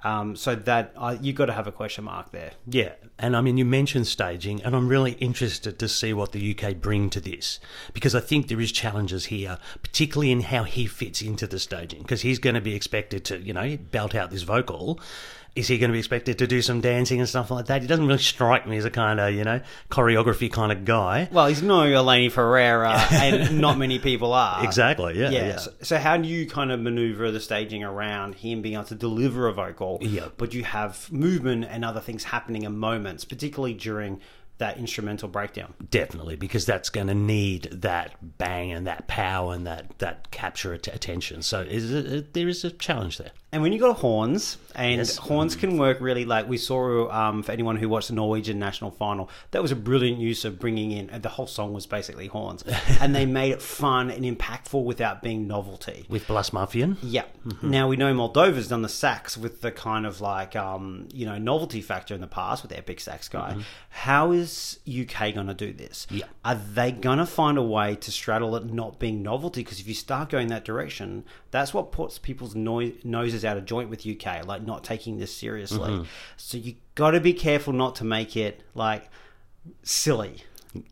Um, 0.04 0.38
so 0.38 0.56
that 0.56 0.94
uh, 0.96 1.18
you 1.20 1.34
got 1.34 1.48
to 1.48 1.54
have 1.54 1.68
a 1.68 1.74
question 1.74 2.06
mark 2.06 2.32
there. 2.32 2.52
Yeah, 2.66 2.94
and 3.18 3.36
I 3.36 3.42
mean, 3.42 3.58
you 3.58 3.66
mentioned 3.66 4.08
staging, 4.08 4.62
and 4.64 4.74
I'm 4.74 4.88
really 4.88 5.14
interested 5.14 5.78
to 5.80 5.90
see 5.90 6.14
what 6.14 6.32
the 6.32 6.56
UK 6.58 6.76
bring 6.76 7.10
to 7.10 7.20
this 7.20 7.60
because 7.94 8.16
I 8.16 8.22
think 8.22 8.48
there 8.48 8.62
is 8.62 8.72
challenges 8.72 9.26
here, 9.26 9.58
particularly 9.84 10.32
in 10.32 10.42
how 10.42 10.64
he 10.64 10.86
fits 10.86 11.22
into 11.22 11.48
the 11.48 11.60
staging 11.60 12.02
because 12.04 12.22
he's 12.22 12.40
going 12.40 12.56
to 12.56 12.62
be 12.62 12.76
expected 12.76 13.26
to, 13.26 13.40
you 13.40 13.52
know, 13.54 13.78
belt 13.92 14.16
out 14.16 14.32
this 14.32 14.44
vocal. 14.44 15.02
Is 15.56 15.68
he 15.68 15.78
going 15.78 15.90
to 15.90 15.94
be 15.94 16.00
expected 16.00 16.38
to 16.38 16.48
do 16.48 16.62
some 16.62 16.80
dancing 16.80 17.20
and 17.20 17.28
stuff 17.28 17.52
like 17.52 17.66
that? 17.66 17.82
He 17.82 17.88
doesn't 17.88 18.06
really 18.06 18.20
strike 18.20 18.68
me 18.68 18.78
as 18.78 18.86
a 18.86 18.92
kind 18.92 19.20
of, 19.20 19.34
you 19.34 19.44
know, 19.44 19.62
choreography 19.90 20.52
kind 20.52 20.72
of 20.72 20.86
guy. 20.86 21.28
Well, 21.32 21.48
he's 21.48 21.62
no 21.62 21.80
Eleni 21.80 22.32
Foureira, 22.32 23.12
and 23.12 23.60
not 23.60 23.78
many 23.78 24.00
people 24.00 24.34
are. 24.34 24.64
Exactly, 24.64 25.20
yeah, 25.20 25.30
Yeah. 25.32 25.48
yeah. 25.48 25.58
So, 25.58 25.74
so 25.82 25.98
how 25.98 26.18
do 26.18 26.28
you 26.28 26.48
kind 26.48 26.72
of 26.72 26.80
maneuver 26.80 27.32
the 27.32 27.40
staging 27.40 27.84
around 27.84 28.36
him 28.36 28.62
being 28.62 28.76
able 28.76 28.86
to 28.86 28.96
deliver 28.96 29.48
a 29.48 29.54
vocal? 29.54 29.98
Yeah. 30.02 30.28
But 30.38 30.54
you 30.54 30.64
have 30.64 31.12
movement 31.12 31.66
and 31.70 31.84
other 31.84 32.00
things 32.00 32.26
happening 32.26 32.64
in 32.64 32.78
moments, 32.78 33.26
particularly 33.26 33.74
during 33.74 34.22
that 34.60 34.78
instrumental 34.78 35.30
breakdown. 35.30 35.74
Definitely, 35.90 36.36
because 36.36 36.66
that's 36.66 36.90
going 36.90 37.08
to 37.08 37.16
need 37.16 37.70
that 37.72 38.38
bang 38.38 38.72
and 38.72 38.86
that 38.88 39.08
power 39.08 39.54
and 39.54 39.66
that, 39.66 39.98
that 40.00 40.32
capture 40.32 40.74
attention. 40.74 41.42
So 41.42 41.62
is 41.62 41.92
it, 41.92 42.34
there 42.34 42.48
is 42.48 42.64
a 42.66 42.72
challenge 42.72 43.18
there. 43.18 43.32
And 43.52 43.64
when 43.64 43.74
you 43.74 43.80
got 43.80 43.98
horns, 43.98 44.58
and 44.76 44.98
Yes. 44.98 45.18
horns 45.18 45.56
can 45.56 45.78
work 45.80 46.00
really 46.00 46.24
like 46.24 46.48
we 46.48 46.58
saw 46.58 47.10
um, 47.12 47.42
for 47.42 47.52
anyone 47.52 47.78
who 47.78 47.90
watched 47.90 48.10
the 48.10 48.14
Norwegian 48.14 48.60
national 48.60 48.92
final, 48.92 49.28
that 49.52 49.62
was 49.62 49.72
a 49.72 49.76
brilliant 49.76 50.20
use 50.20 50.46
of 50.46 50.60
bringing 50.60 50.92
in, 50.92 51.10
the 51.22 51.30
whole 51.30 51.48
song 51.48 51.74
was 51.74 51.88
basically 51.88 52.28
horns, 52.28 52.64
and 53.02 53.16
they 53.16 53.26
made 53.26 53.52
it 53.52 53.62
fun 53.62 54.12
and 54.12 54.24
impactful 54.24 54.84
without 54.84 55.24
being 55.24 55.48
novelty. 55.48 56.06
With 56.08 56.28
Blåsemafian, 56.28 56.98
Yeah. 57.02 57.24
Now 57.64 57.88
we 57.88 57.98
know 57.98 58.14
Moldova's 58.14 58.68
done 58.68 58.84
the 58.84 58.90
sax 58.90 59.36
with 59.36 59.62
the 59.62 59.72
kind 59.72 60.06
of 60.06 60.22
like 60.22 60.56
um, 60.56 61.08
you 61.12 61.26
know 61.26 61.40
novelty 61.40 61.82
factor 61.82 62.14
in 62.14 62.22
the 62.22 62.28
past 62.28 62.62
with 62.62 62.70
their 62.72 62.84
big 62.84 63.00
sax 63.02 63.28
guy. 63.28 63.58
How 63.90 64.32
is 64.32 64.80
UK 64.88 65.34
going 65.34 65.48
to 65.48 65.56
do 65.56 65.74
this? 65.74 66.06
Yeah. 66.12 66.26
Are 66.46 66.56
they 66.56 66.92
going 66.92 67.18
to 67.18 67.26
find 67.26 67.58
a 67.58 67.64
way 67.64 67.96
to 67.96 68.12
straddle 68.12 68.56
it 68.56 68.72
not 68.72 69.00
being 69.00 69.24
novelty? 69.24 69.64
Because 69.64 69.80
if 69.80 69.88
you 69.88 69.96
start 69.96 70.30
going 70.30 70.50
that 70.50 70.64
direction, 70.64 71.26
that's 71.50 71.74
what 71.74 71.92
puts 71.92 72.20
people's 72.20 72.54
noi- 72.56 72.94
noses 73.04 73.39
out 73.46 73.58
of 73.58 73.66
joint 73.66 73.90
with 73.90 74.06
UK, 74.06 74.46
like 74.46 74.66
not 74.66 74.84
taking 74.84 75.18
this 75.18 75.36
seriously. 75.36 75.92
Mm-hmm. 75.92 76.04
So 76.38 76.58
you 76.58 76.76
got 76.96 77.12
to 77.12 77.20
be 77.20 77.34
careful 77.34 77.74
not 77.74 77.96
to 77.96 78.04
make 78.04 78.36
it 78.36 78.64
like 78.74 79.10
silly. 79.84 80.44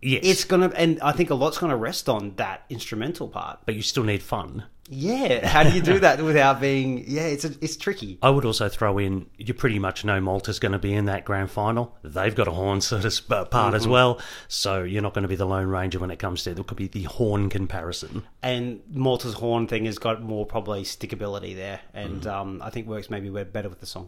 Yes, 0.01 0.22
It's 0.24 0.43
gonna, 0.43 0.72
and 0.75 1.00
I 1.01 1.12
think 1.12 1.29
a 1.29 1.36
lot's 1.36 1.57
gonna 1.57 1.77
rest 1.77 2.10
on 2.10 2.34
that 2.38 2.65
instrumental 2.69 3.27
part. 3.27 3.60
but 3.65 3.75
you 3.75 3.81
still 3.81 4.03
need 4.03 4.24
fun. 4.24 4.65
Yeah, 4.89 5.46
how 5.46 5.63
do 5.63 5.72
you 5.72 5.81
do 5.81 6.00
that 6.00 6.22
without 6.24 6.62
being? 6.62 7.03
Yeah, 7.05 7.24
it's 7.24 7.43
a, 7.43 7.51
it's 7.60 7.75
tricky. 7.75 8.19
I 8.22 8.29
would 8.29 8.46
also 8.46 8.69
throw 8.69 8.98
in 8.98 9.25
you 9.38 9.53
pretty 9.53 9.79
much 9.79 10.05
know 10.05 10.22
Malta's 10.22 10.60
going 10.60 10.72
to 10.72 10.79
be 10.79 10.93
in 10.93 11.05
that 11.05 11.25
grand 11.25 11.51
final. 11.51 11.98
They've 12.03 12.34
got 12.34 12.48
a 12.48 12.51
horn 12.51 12.79
sort 12.79 13.03
of 13.03 13.51
part 13.51 13.74
as 13.74 13.86
well, 13.86 14.22
so 14.48 14.84
you're 14.84 15.01
not 15.01 15.13
going 15.13 15.24
to 15.24 15.27
be 15.27 15.36
the 15.36 15.46
Lone 15.46 15.67
Ranger 15.67 16.00
when 16.00 16.10
it 16.10 16.19
comes 16.19 16.43
to 16.43 16.53
there 16.53 16.63
could 16.63 16.77
be 16.77 16.88
the 16.88 17.03
horn 17.03 17.50
comparison. 17.50 18.24
And 18.41 18.79
Malta's 18.89 19.34
horn 19.34 19.67
thing 19.67 19.84
has 19.88 20.00
got 20.00 20.22
more 20.22 20.46
probably 20.46 20.84
stickability 20.84 21.53
there, 21.53 21.81
and 21.93 22.25
um, 22.25 22.62
I 22.63 22.69
think 22.69 22.88
works 22.88 23.10
maybe 23.10 23.29
better 23.43 23.67
with 23.67 23.81
the 23.81 23.86
song. 23.86 24.07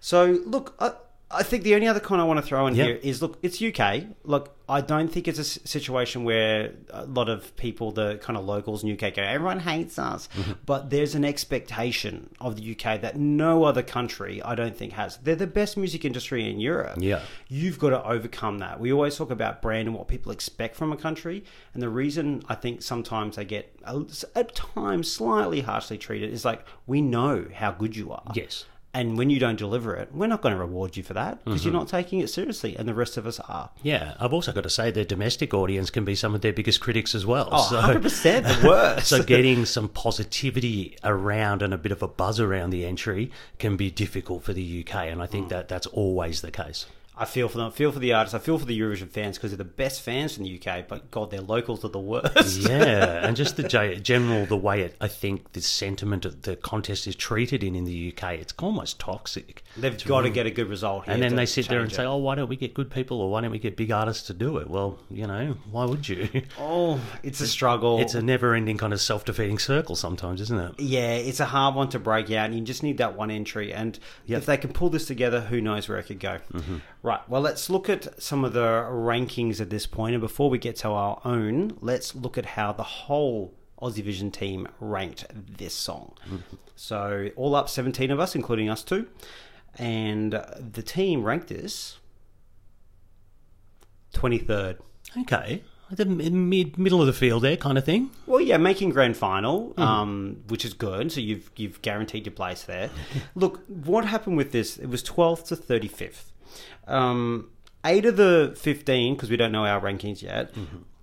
So 0.00 0.38
look, 0.46 0.74
I, 0.80 0.92
I 1.32 1.44
think 1.44 1.62
the 1.62 1.76
only 1.76 1.86
other 1.86 2.00
con 2.00 2.18
I 2.18 2.24
want 2.24 2.40
to 2.40 2.46
throw 2.46 2.66
in 2.66 2.74
Yep. 2.74 2.86
here 2.86 2.96
is 3.02 3.22
look, 3.22 3.38
it's 3.40 3.62
UK. 3.62 4.06
Look, 4.24 4.56
I 4.68 4.80
don't 4.80 5.08
think 5.08 5.28
it's 5.28 5.38
a 5.38 5.44
situation 5.44 6.24
where 6.24 6.72
a 6.90 7.04
lot 7.06 7.28
of 7.28 7.54
people, 7.56 7.92
the 7.92 8.16
kind 8.18 8.36
of 8.36 8.44
locals 8.44 8.82
in 8.82 8.90
UK, 8.90 9.14
go, 9.14 9.22
everyone 9.22 9.60
hates 9.60 9.96
us. 9.98 10.28
Mm-hmm. 10.36 10.52
But 10.66 10.90
there's 10.90 11.14
an 11.14 11.24
expectation 11.24 12.30
of 12.40 12.56
the 12.56 12.72
UK 12.72 13.00
that 13.00 13.16
no 13.16 13.62
other 13.64 13.82
country, 13.82 14.42
I 14.42 14.56
don't 14.56 14.76
think, 14.76 14.92
has. 14.94 15.18
They're 15.18 15.36
the 15.36 15.46
best 15.46 15.76
music 15.76 16.04
industry 16.04 16.50
in 16.50 16.58
Europe. 16.58 16.98
Yeah. 17.00 17.22
You've 17.48 17.78
got 17.78 17.90
to 17.90 18.04
overcome 18.04 18.58
that. 18.58 18.80
We 18.80 18.92
always 18.92 19.16
talk 19.16 19.30
about 19.30 19.62
brand 19.62 19.86
and 19.86 19.96
what 19.96 20.08
people 20.08 20.32
expect 20.32 20.74
from 20.74 20.92
a 20.92 20.96
country. 20.96 21.44
And 21.74 21.82
the 21.82 21.88
reason 21.88 22.42
I 22.48 22.56
think 22.56 22.82
sometimes 22.82 23.36
they 23.36 23.44
get, 23.44 23.76
at 24.34 24.54
times, 24.56 25.10
slightly 25.10 25.60
harshly 25.60 25.98
treated 25.98 26.32
is 26.32 26.44
like, 26.44 26.64
we 26.86 27.00
know 27.00 27.46
how 27.54 27.70
good 27.70 27.94
you 27.94 28.10
are. 28.10 28.32
Yes. 28.34 28.64
And 28.92 29.16
when 29.16 29.30
you 29.30 29.38
don't 29.38 29.54
deliver 29.56 29.94
it, 29.94 30.08
we're 30.12 30.26
not 30.26 30.42
going 30.42 30.52
to 30.52 30.58
reward 30.58 30.96
you 30.96 31.04
for 31.04 31.14
that 31.14 31.44
because 31.44 31.60
Mm-hmm. 31.60 31.68
you're 31.68 31.78
not 31.78 31.86
taking 31.88 32.18
it 32.18 32.28
seriously, 32.28 32.74
and 32.76 32.88
the 32.88 32.94
rest 32.94 33.16
of 33.16 33.24
us 33.24 33.38
are. 33.38 33.70
Yeah, 33.84 34.14
I've 34.18 34.32
also 34.32 34.52
got 34.52 34.64
to 34.64 34.70
say 34.70 34.90
their 34.90 35.04
domestic 35.04 35.54
audience 35.54 35.90
can 35.90 36.04
be 36.04 36.16
some 36.16 36.34
of 36.34 36.40
their 36.40 36.52
biggest 36.52 36.80
critics 36.80 37.14
as 37.14 37.24
well. 37.24 37.48
Oh, 37.52 37.68
100% 37.72 38.02
the 38.62 38.68
worst. 38.68 39.06
so 39.06 39.22
getting 39.22 39.64
some 39.64 39.88
positivity 39.88 40.96
around 41.04 41.62
and 41.62 41.72
a 41.72 41.78
bit 41.78 41.92
of 41.92 42.02
a 42.02 42.08
buzz 42.08 42.40
around 42.40 42.70
the 42.70 42.84
entry 42.84 43.30
can 43.58 43.76
be 43.76 43.90
difficult 43.92 44.42
for 44.42 44.52
the 44.52 44.80
UK, 44.84 44.94
and 45.06 45.22
I 45.22 45.26
think 45.26 45.46
Mm. 45.46 45.50
that 45.50 45.68
that's 45.68 45.86
always 45.86 46.40
the 46.40 46.50
case. 46.50 46.86
I 47.20 47.26
feel 47.26 47.48
for 47.48 47.58
them. 47.58 47.66
I 47.66 47.70
feel 47.70 47.92
for 47.92 47.98
the 47.98 48.14
artists. 48.14 48.34
I 48.34 48.38
feel 48.38 48.58
for 48.58 48.64
the 48.64 48.80
Eurovision 48.80 49.10
fans 49.10 49.36
because 49.36 49.50
they're 49.50 49.58
the 49.58 49.64
best 49.64 50.00
fans 50.00 50.38
in 50.38 50.44
the 50.44 50.58
UK. 50.58 50.88
But 50.88 51.10
God, 51.10 51.30
their 51.30 51.42
locals 51.42 51.84
are 51.84 51.88
the 51.88 51.98
worst. 51.98 52.56
yeah, 52.60 53.20
and 53.26 53.36
just 53.36 53.58
the 53.58 53.68
general 54.02 54.46
the 54.46 54.56
way 54.56 54.80
it, 54.80 54.96
I 55.02 55.08
think 55.08 55.52
the 55.52 55.60
sentiment 55.60 56.24
of 56.24 56.42
the 56.42 56.56
contest 56.56 57.06
is 57.06 57.14
treated 57.14 57.62
in 57.62 57.74
in 57.74 57.84
the 57.84 58.14
UK, 58.16 58.34
it's 58.34 58.54
almost 58.58 58.98
toxic. 58.98 59.62
They've 59.76 60.02
got 60.06 60.22
to 60.22 60.30
get 60.30 60.46
a 60.46 60.50
good 60.50 60.68
result 60.68 61.04
here. 61.04 61.12
And 61.12 61.22
then 61.22 61.36
they 61.36 61.44
sit 61.44 61.68
there 61.68 61.80
and 61.80 61.90
change 61.90 61.96
say, 61.98 62.04
"Oh, 62.06 62.16
why 62.16 62.36
don't 62.36 62.48
we 62.48 62.56
get 62.56 62.72
good 62.72 62.90
people, 62.90 63.20
or 63.20 63.30
why 63.30 63.42
don't 63.42 63.50
we 63.50 63.58
get 63.58 63.76
big 63.76 63.90
artists 63.90 64.26
to 64.28 64.34
do 64.34 64.56
it?" 64.56 64.70
Well, 64.70 64.98
you 65.10 65.26
know, 65.26 65.56
why 65.70 65.84
would 65.84 66.08
you? 66.08 66.28
"Oh, 66.58 66.98
it's 67.22 67.42
a 67.42 67.46
struggle. 67.46 68.00
It's 68.00 68.14
a 68.14 68.22
never-ending 68.22 68.78
kind 68.78 68.94
of 68.94 69.00
self-defeating 69.00 69.58
circle 69.58 69.94
sometimes, 69.94 70.40
isn't 70.40 70.58
it? 70.58 70.80
yeah, 70.80 71.12
it's 71.12 71.40
a 71.40 71.44
hard 71.44 71.74
one 71.74 71.90
to 71.90 71.98
break 71.98 72.30
out, 72.30 72.46
and 72.46 72.54
you 72.54 72.62
just 72.62 72.82
need 72.82 72.96
that 72.98 73.14
one 73.14 73.30
entry. 73.30 73.74
And 73.74 73.98
if 74.26 74.46
they 74.46 74.56
can 74.56 74.72
pull 74.72 74.88
this 74.88 75.04
together, 75.06 75.42
who 75.42 75.60
knows 75.60 75.86
where 75.86 75.98
it 75.98 76.04
could 76.04 76.20
go. 76.20 76.38
Mm-hmm. 76.52 76.78
Right. 77.02 77.20
Well, 77.28 77.40
let's 77.40 77.70
look 77.70 77.88
at 77.88 78.22
some 78.22 78.44
of 78.44 78.52
the 78.52 78.60
rankings 78.90 79.60
at 79.60 79.70
this 79.70 79.86
point. 79.86 80.14
and 80.14 80.20
before 80.20 80.50
we 80.50 80.58
get 80.58 80.76
to 80.76 80.88
our 80.90 81.20
own, 81.24 81.78
let's 81.80 82.14
look 82.14 82.36
at 82.36 82.44
how 82.44 82.72
the 82.72 82.82
whole 82.82 83.54
Aussie 83.80 84.04
Vision 84.04 84.30
team 84.30 84.68
ranked 84.80 85.24
this 85.56 85.72
song. 85.74 86.14
Mm-hmm. 86.26 86.56
So, 86.76 87.30
all 87.36 87.54
up, 87.54 87.68
seventeen 87.70 88.10
of 88.10 88.20
us, 88.20 88.34
including 88.34 88.68
us 88.68 88.82
two, 88.82 89.06
and 89.76 90.32
the 90.32 90.82
team 90.82 91.24
ranked 91.24 91.48
this 91.48 91.98
twenty 94.12 94.38
third. 94.38 94.78
Okay, 95.22 95.62
the 95.90 96.04
mid 96.04 96.78
middle 96.78 97.00
of 97.00 97.06
the 97.06 97.12
field 97.12 97.42
there, 97.42 97.56
kind 97.56 97.78
of 97.78 97.84
thing. 97.84 98.10
Well, 98.26 98.40
yeah, 98.40 98.58
making 98.58 98.90
grand 98.90 99.16
final, 99.16 99.70
Hmm. 99.70 99.82
um, 99.82 100.36
which 100.48 100.64
is 100.64 100.74
good. 100.74 101.10
So 101.12 101.20
you've 101.20 101.50
you've 101.56 101.80
guaranteed 101.82 102.26
your 102.26 102.34
place 102.34 102.62
there. 102.64 102.90
Look, 103.34 103.60
what 103.68 104.04
happened 104.04 104.36
with 104.36 104.52
this? 104.52 104.76
It 104.78 104.88
was 104.88 105.02
twelfth 105.02 105.46
to 105.48 105.56
thirty 105.56 105.88
fifth. 105.88 106.29
Um, 106.86 107.50
eight 107.84 108.04
of 108.06 108.16
the 108.16 108.54
fifteen, 108.58 109.14
because 109.14 109.30
we 109.30 109.36
don't 109.36 109.52
know 109.52 109.64
our 109.66 109.80
rankings 109.80 110.22
yet, 110.22 110.52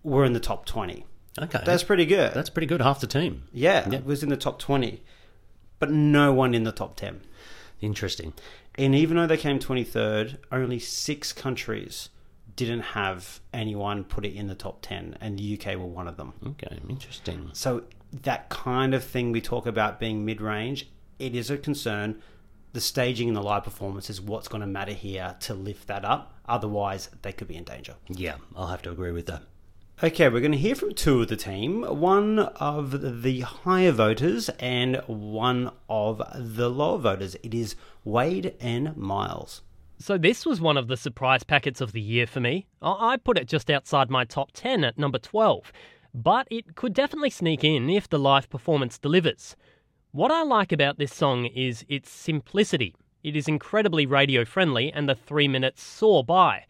were 0.04 0.26
in 0.26 0.34
the 0.34 0.40
top 0.40 0.66
twenty. 0.66 1.06
Okay, 1.40 1.60
That's 1.66 1.84
pretty 1.84 2.06
good. 2.08 2.34
that's 2.34 2.50
pretty 2.50 2.66
good. 2.66 2.82
Half 2.82 3.00
the 3.00 3.08
team. 3.08 3.44
yeah, 3.54 3.88
Yeah. 3.90 4.00
it 4.00 4.06
was 4.06 4.24
in 4.24 4.30
the 4.30 4.38
top 4.38 4.58
twenty, 4.60 5.04
but 5.80 5.92
no 5.92 6.34
one 6.34 6.54
in 6.56 6.64
the 6.64 6.72
top 6.72 6.96
ten. 6.96 7.22
Interesting. 7.80 8.34
And 8.76 8.96
even 8.96 9.18
though 9.18 9.28
they 9.28 9.38
came 9.38 9.60
twenty 9.60 9.84
third, 9.84 10.40
only 10.52 10.80
six 10.80 11.32
countries 11.34 12.10
didn't 12.56 12.80
have 12.82 13.40
anyone 13.54 14.04
put 14.04 14.26
it 14.26 14.34
in 14.34 14.48
the 14.48 14.56
top 14.56 14.80
ten, 14.82 15.16
and 15.22 15.38
the 15.38 15.60
UK 15.60 15.76
were 15.76 15.86
one 15.86 16.08
of 16.08 16.18
them. 16.18 16.34
Okay, 16.46 16.80
interesting. 16.90 17.52
So 17.54 17.84
that 18.24 18.50
kind 18.50 18.96
of 18.96 19.04
thing 19.04 19.32
we 19.32 19.42
talk 19.42 19.68
about 19.68 20.00
being 20.00 20.26
mid-range, 20.26 20.90
it 21.20 21.36
is 21.36 21.52
a 21.52 21.58
concern. 21.58 22.20
The 22.78 22.82
staging 22.82 23.28
and 23.28 23.36
the 23.36 23.42
live 23.42 23.64
performance 23.64 24.08
is 24.08 24.22
what's 24.22 24.48
going 24.48 24.62
to 24.62 24.68
matter 24.68 24.92
here 24.92 25.36
to 25.40 25.56
lift 25.56 25.88
that 25.88 26.06
up. 26.06 26.36
Otherwise, 26.48 27.10
they 27.24 27.32
could 27.34 27.48
be 27.48 27.56
in 27.56 27.64
danger. 27.64 27.96
Yeah, 28.08 28.36
I'll 28.56 28.68
have 28.68 28.84
to 28.84 28.92
agree 28.92 29.12
with 29.12 29.26
that. 29.26 29.42
Okay, 30.04 30.30
we're 30.30 30.42
going 30.42 30.52
to 30.52 30.60
hear 30.60 30.76
from 30.76 30.94
two 30.94 31.24
of 31.24 31.28
the 31.28 31.36
team, 31.36 31.82
one 31.82 32.38
of 32.38 33.24
the 33.24 33.40
higher 33.40 33.92
voters 33.92 34.50
and 34.60 34.98
one 35.08 35.72
of 35.90 36.22
the 36.36 36.70
lower 36.70 37.00
voters. 37.00 37.36
It 37.42 37.56
is 37.56 37.76
Wade 38.04 38.54
and 38.60 38.96
Miles. 38.96 39.64
So 39.98 40.20
this 40.20 40.46
was 40.46 40.62
one 40.62 40.78
of 40.78 40.88
the 40.88 40.98
surprise 40.98 41.42
packets 41.42 41.82
of 41.82 41.94
the 41.94 42.00
year 42.00 42.28
for 42.28 42.42
me. 42.42 42.68
I 42.80 43.14
I 43.14 43.18
put 43.18 43.40
it 43.40 43.48
just 43.48 43.72
outside 43.72 44.12
my 44.12 44.24
top 44.24 44.52
10 44.54 44.84
at 44.84 45.00
number 45.00 45.18
12, 45.18 45.72
but 46.14 46.48
it 46.52 46.76
could 46.76 46.94
definitely 46.94 47.32
sneak 47.32 47.64
in 47.64 47.90
if 47.90 48.08
the 48.08 48.20
live 48.20 48.52
performance 48.52 49.00
delivers. 49.00 49.56
What 50.18 50.32
I 50.32 50.42
like 50.42 50.72
about 50.72 50.98
this 50.98 51.14
song 51.14 51.46
is 51.46 51.86
its 51.88 52.10
simplicity. 52.10 52.96
It 53.24 53.36
is 53.36 53.48
incredibly 53.48 54.08
radio 54.08 54.46
friendly 54.46 54.92
and 54.92 55.08
the 55.08 55.14
3 55.14 55.48
minutes 55.48 55.84
soar 55.84 56.24
by. 56.24 56.66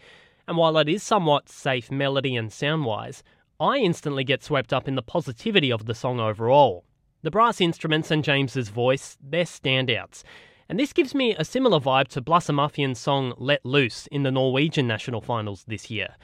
And 0.49 0.57
while 0.57 0.77
it 0.77 0.89
is 0.89 1.01
somewhat 1.01 1.47
safe 1.47 1.89
melody 1.89 2.35
and 2.35 2.51
sound 2.51 2.83
wise, 2.83 3.23
I 3.57 3.77
instantly 3.77 4.25
get 4.25 4.43
swept 4.43 4.73
up 4.73 4.85
in 4.85 4.95
the 4.95 5.01
positivity 5.01 5.71
of 5.71 5.85
the 5.85 5.95
song 5.95 6.19
overall. 6.19 6.83
The 7.21 7.31
brass 7.31 7.61
instruments 7.61 8.11
and 8.11 8.21
James's 8.21 8.67
voice, 8.67 9.17
they're 9.23 9.45
standouts. 9.45 10.23
And 10.67 10.77
this 10.77 10.91
gives 10.91 11.15
me 11.15 11.33
a 11.33 11.45
similar 11.45 11.79
vibe 11.79 12.09
to 12.09 12.21
Blåsemafian's 12.21 12.99
song 12.99 13.33
Let 13.37 13.65
Loose 13.65 14.07
in 14.07 14.23
the 14.23 14.31
Norwegian 14.31 14.87
national 14.87 15.21
finals 15.21 15.63
this 15.69 15.89
year. 15.89 16.17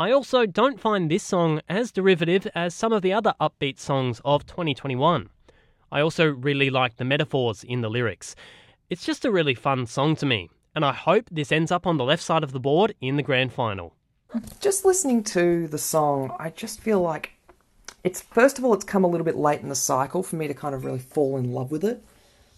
I 0.00 0.10
also 0.10 0.46
don't 0.46 0.80
find 0.80 1.08
this 1.08 1.22
song 1.22 1.60
as 1.68 1.92
derivative 1.92 2.48
as 2.56 2.74
some 2.74 2.92
of 2.92 3.02
the 3.02 3.12
other 3.12 3.34
upbeat 3.40 3.78
songs 3.78 4.20
of 4.24 4.46
2021. 4.46 5.28
I 5.90 6.00
also 6.00 6.26
really 6.26 6.70
like 6.70 6.96
the 6.96 7.04
metaphors 7.04 7.62
in 7.64 7.80
the 7.80 7.90
lyrics. 7.90 8.34
It's 8.90 9.04
just 9.04 9.24
a 9.24 9.30
really 9.30 9.54
fun 9.54 9.86
song 9.86 10.16
to 10.16 10.26
me, 10.26 10.50
and 10.74 10.84
I 10.84 10.92
hope 10.92 11.28
this 11.30 11.52
ends 11.52 11.70
up 11.70 11.86
on 11.86 11.96
the 11.96 12.04
left 12.04 12.22
side 12.22 12.42
of 12.42 12.52
the 12.52 12.60
board 12.60 12.94
in 13.00 13.16
the 13.16 13.22
grand 13.22 13.52
final. 13.52 13.94
just 14.60 14.84
listening 14.84 15.22
to 15.24 15.68
the 15.68 15.78
song, 15.78 16.34
I 16.38 16.50
just 16.50 16.80
feel 16.80 17.00
like 17.00 17.32
it's 18.04 18.20
first 18.20 18.58
of 18.58 18.64
all, 18.64 18.74
it's 18.74 18.84
come 18.84 19.04
a 19.04 19.08
little 19.08 19.24
bit 19.24 19.36
late 19.36 19.60
in 19.60 19.68
the 19.68 19.74
cycle 19.74 20.22
for 20.22 20.36
me 20.36 20.46
to 20.46 20.54
kind 20.54 20.74
of 20.74 20.84
really 20.84 20.98
fall 20.98 21.36
in 21.36 21.52
love 21.52 21.70
with 21.70 21.84
it. 21.84 22.04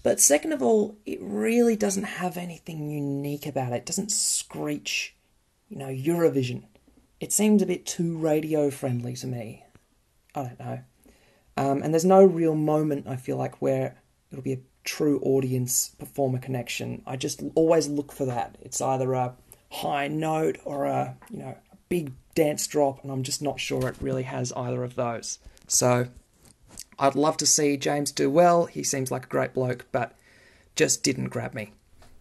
But 0.02 0.20
second 0.20 0.52
of 0.52 0.62
all, 0.62 0.96
it 1.06 1.18
really 1.20 1.76
doesn't 1.76 2.04
have 2.04 2.36
anything 2.36 2.90
unique 2.90 3.46
about 3.46 3.72
it. 3.72 3.76
It 3.76 3.86
doesn't 3.86 4.12
screech, 4.12 5.14
you 5.68 5.76
know, 5.76 5.88
Eurovision. 5.88 6.64
It 7.20 7.32
seems 7.32 7.62
a 7.62 7.66
bit 7.66 7.84
too 7.84 8.16
radio 8.16 8.70
friendly 8.70 9.14
to 9.16 9.26
me. 9.26 9.64
I 10.34 10.42
don't 10.44 10.58
know. 10.60 10.80
Um, 11.58 11.82
and 11.82 11.92
there's 11.92 12.04
no 12.04 12.24
real 12.24 12.54
moment, 12.54 13.08
I 13.08 13.16
feel 13.16 13.36
like, 13.36 13.60
where 13.60 14.00
it'll 14.30 14.44
be 14.44 14.52
a 14.52 14.60
true 14.84 15.18
audience 15.24 15.90
performer 15.98 16.38
connection. 16.38 17.02
I 17.04 17.16
just 17.16 17.42
always 17.56 17.88
look 17.88 18.12
for 18.12 18.24
that. 18.26 18.56
It's 18.60 18.80
either 18.80 19.12
a 19.12 19.34
high 19.72 20.06
note 20.06 20.58
or 20.64 20.84
a, 20.84 21.16
you 21.28 21.38
know, 21.38 21.56
a 21.72 21.76
big 21.88 22.12
dance 22.36 22.64
drop, 22.68 23.02
and 23.02 23.10
I'm 23.10 23.24
just 23.24 23.42
not 23.42 23.58
sure 23.58 23.88
it 23.88 23.96
really 24.00 24.22
has 24.22 24.52
either 24.52 24.84
of 24.84 24.94
those. 24.94 25.40
So 25.66 26.06
I'd 26.96 27.16
love 27.16 27.36
to 27.38 27.46
see 27.46 27.76
James 27.76 28.12
do 28.12 28.30
well. 28.30 28.66
He 28.66 28.84
seems 28.84 29.10
like 29.10 29.24
a 29.24 29.28
great 29.28 29.52
bloke, 29.52 29.86
but 29.90 30.16
just 30.76 31.02
didn't 31.02 31.30
grab 31.30 31.54
me. 31.54 31.72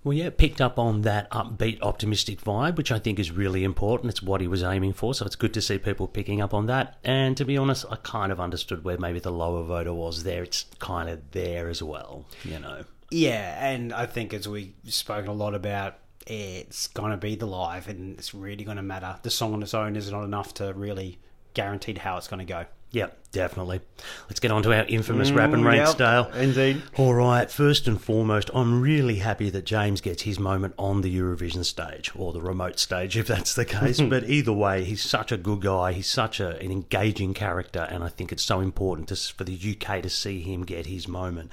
Well, 0.08 0.16
yeah, 0.16 0.30
picked 0.30 0.62
up 0.62 0.80
on 0.80 1.02
that 1.02 1.30
upbeat, 1.32 1.82
optimistic 1.82 2.40
vibe, 2.40 2.78
which 2.78 2.94
I 2.94 2.98
think 2.98 3.20
is 3.20 3.30
really 3.30 3.66
important. 3.66 4.10
It's 4.10 4.24
what 4.24 4.40
he 4.40 4.48
was 4.48 4.64
aiming 4.64 4.94
for, 4.94 5.14
so 5.14 5.26
it's 5.26 5.36
good 5.36 5.54
to 5.56 5.62
see 5.62 5.78
people 5.78 6.08
picking 6.08 6.40
up 6.40 6.54
on 6.54 6.68
that. 6.68 6.96
And 7.04 7.36
to 7.36 7.44
be 7.44 7.58
honest, 7.58 7.86
I 7.92 7.98
kind 7.98 8.32
of 8.32 8.40
understood 8.40 8.86
where 8.86 8.98
maybe 8.98 9.20
the 9.20 9.34
lower 9.34 9.64
voter 9.64 9.94
was 9.94 10.24
there. 10.24 10.44
It's 10.44 10.66
kind 10.80 11.10
of 11.10 11.32
there 11.32 11.68
as 11.68 11.84
well, 11.84 12.24
you 12.46 12.58
know. 12.58 12.86
Yeah, 13.12 13.68
and 13.68 13.92
I 13.92 14.06
think 14.06 14.34
as 14.34 14.48
we've 14.48 14.74
spoken 14.86 15.28
a 15.28 15.34
lot 15.34 15.54
about, 15.54 15.96
it's 16.26 16.88
going 16.88 17.12
to 17.12 17.18
be 17.18 17.36
the 17.36 17.46
live, 17.46 17.90
and 17.90 18.18
it's 18.18 18.34
really 18.34 18.64
going 18.64 18.78
to 18.78 18.84
matter. 18.84 19.20
The 19.24 19.30
song 19.30 19.54
on 19.54 19.62
its 19.62 19.74
own 19.74 19.98
is 19.98 20.10
not 20.10 20.24
enough 20.24 20.54
to 20.54 20.72
really 20.74 21.20
guarantee 21.54 21.96
how 21.96 22.16
it's 22.16 22.30
going 22.30 22.40
to 22.40 22.46
go. 22.46 22.66
Yep, 22.92 23.32
definitely. 23.34 23.82
Let's 24.30 24.40
get 24.40 24.52
on 24.52 24.64
to 24.64 24.74
our 24.74 24.86
infamous 24.86 25.32
rap 25.32 25.52
and 25.52 25.66
rank 25.66 25.80
yep, 25.80 25.88
style. 25.90 26.32
indeed. 26.32 26.82
All 26.96 27.14
right, 27.14 27.52
first 27.52 27.86
and 27.86 28.02
foremost, 28.02 28.50
I'm 28.54 28.82
really 28.82 29.18
happy 29.18 29.50
that 29.50 29.66
James 29.66 30.00
gets 30.00 30.24
his 30.24 30.40
moment 30.40 30.74
on 30.80 31.02
the 31.02 31.16
Eurovision 31.16 31.66
stage, 31.66 32.12
or 32.16 32.32
the 32.32 32.42
remote 32.42 32.80
stage 32.80 33.18
if 33.18 33.28
that's 33.28 33.56
the 33.56 33.66
case. 33.66 34.00
but 34.10 34.30
either 34.30 34.54
way, 34.54 34.86
he's 34.86 35.04
such 35.04 35.34
a 35.34 35.38
good 35.38 35.62
guy. 35.62 35.92
He's 35.92 36.10
such 36.10 36.40
a, 36.40 36.58
an 36.60 36.72
engaging 36.72 37.34
character, 37.34 37.86
and 37.90 38.04
I 38.04 38.08
think 38.08 38.32
it's 38.32 38.44
so 38.44 38.62
important 38.62 39.10
to, 39.10 39.16
for 39.34 39.44
the 39.44 39.54
UK 39.54 40.02
to 40.04 40.10
see 40.10 40.42
him 40.42 40.64
get 40.64 40.86
his 40.86 41.10
moment. 41.10 41.52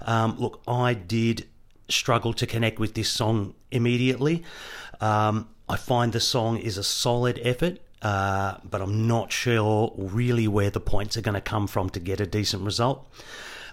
Um, 0.00 0.38
look, 0.38 0.62
I 0.66 0.94
did 0.94 1.46
struggle 1.88 2.32
to 2.34 2.46
connect 2.46 2.78
with 2.78 2.94
this 2.94 3.10
song 3.10 3.54
immediately. 3.70 4.44
Um, 5.00 5.48
I 5.68 5.76
find 5.76 6.12
the 6.12 6.20
song 6.20 6.56
is 6.56 6.78
a 6.78 6.84
solid 6.84 7.38
effort. 7.42 7.80
Uh, 8.02 8.56
but 8.64 8.80
I'm 8.80 9.06
not 9.06 9.30
sure 9.30 9.92
really 9.96 10.48
where 10.48 10.70
the 10.70 10.80
points 10.80 11.16
are 11.16 11.20
going 11.20 11.34
to 11.34 11.40
come 11.40 11.66
from 11.66 11.90
to 11.90 12.00
get 12.00 12.20
a 12.20 12.26
decent 12.26 12.62
result. 12.64 13.06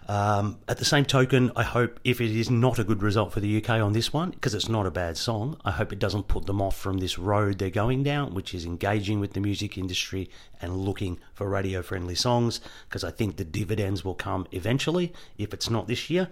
Um, 0.10 0.60
at 0.70 0.78
the 0.78 0.86
same 0.86 1.04
token, 1.04 1.52
I 1.56 1.64
hope 1.64 2.00
if 2.06 2.22
it 2.22 2.32
is 2.32 2.50
not 2.50 2.80
a 2.80 2.86
good 2.86 3.04
result 3.04 3.34
for 3.34 3.42
the 3.42 3.58
UK 3.58 3.72
on 3.72 3.92
this 3.92 4.14
one, 4.14 4.30
because 4.30 4.54
it's 4.54 4.70
not 4.70 4.86
a 4.86 4.92
bad 4.92 5.18
song, 5.18 5.60
I 5.66 5.72
hope 5.72 5.92
it 5.92 6.00
doesn't 6.00 6.30
put 6.30 6.46
them 6.46 6.62
off 6.62 6.78
from 6.78 7.00
this 7.00 7.20
road 7.20 7.60
they're 7.60 7.70
going 7.70 8.04
down, 8.04 8.34
which 8.34 8.54
is 8.54 8.66
engaging 8.66 9.20
with 9.20 9.34
the 9.34 9.42
music 9.42 9.78
industry 9.78 10.30
and 10.62 10.78
looking 10.78 11.20
for 11.34 11.50
radio 11.50 11.82
friendly 11.82 12.16
songs, 12.16 12.62
because 12.88 13.04
I 13.04 13.12
think 13.12 13.36
the 13.36 13.44
dividends 13.44 14.06
will 14.06 14.16
come 14.16 14.48
eventually, 14.52 15.12
if 15.38 15.54
it's 15.54 15.70
not 15.70 15.88
this 15.88 16.10
year. 16.10 16.30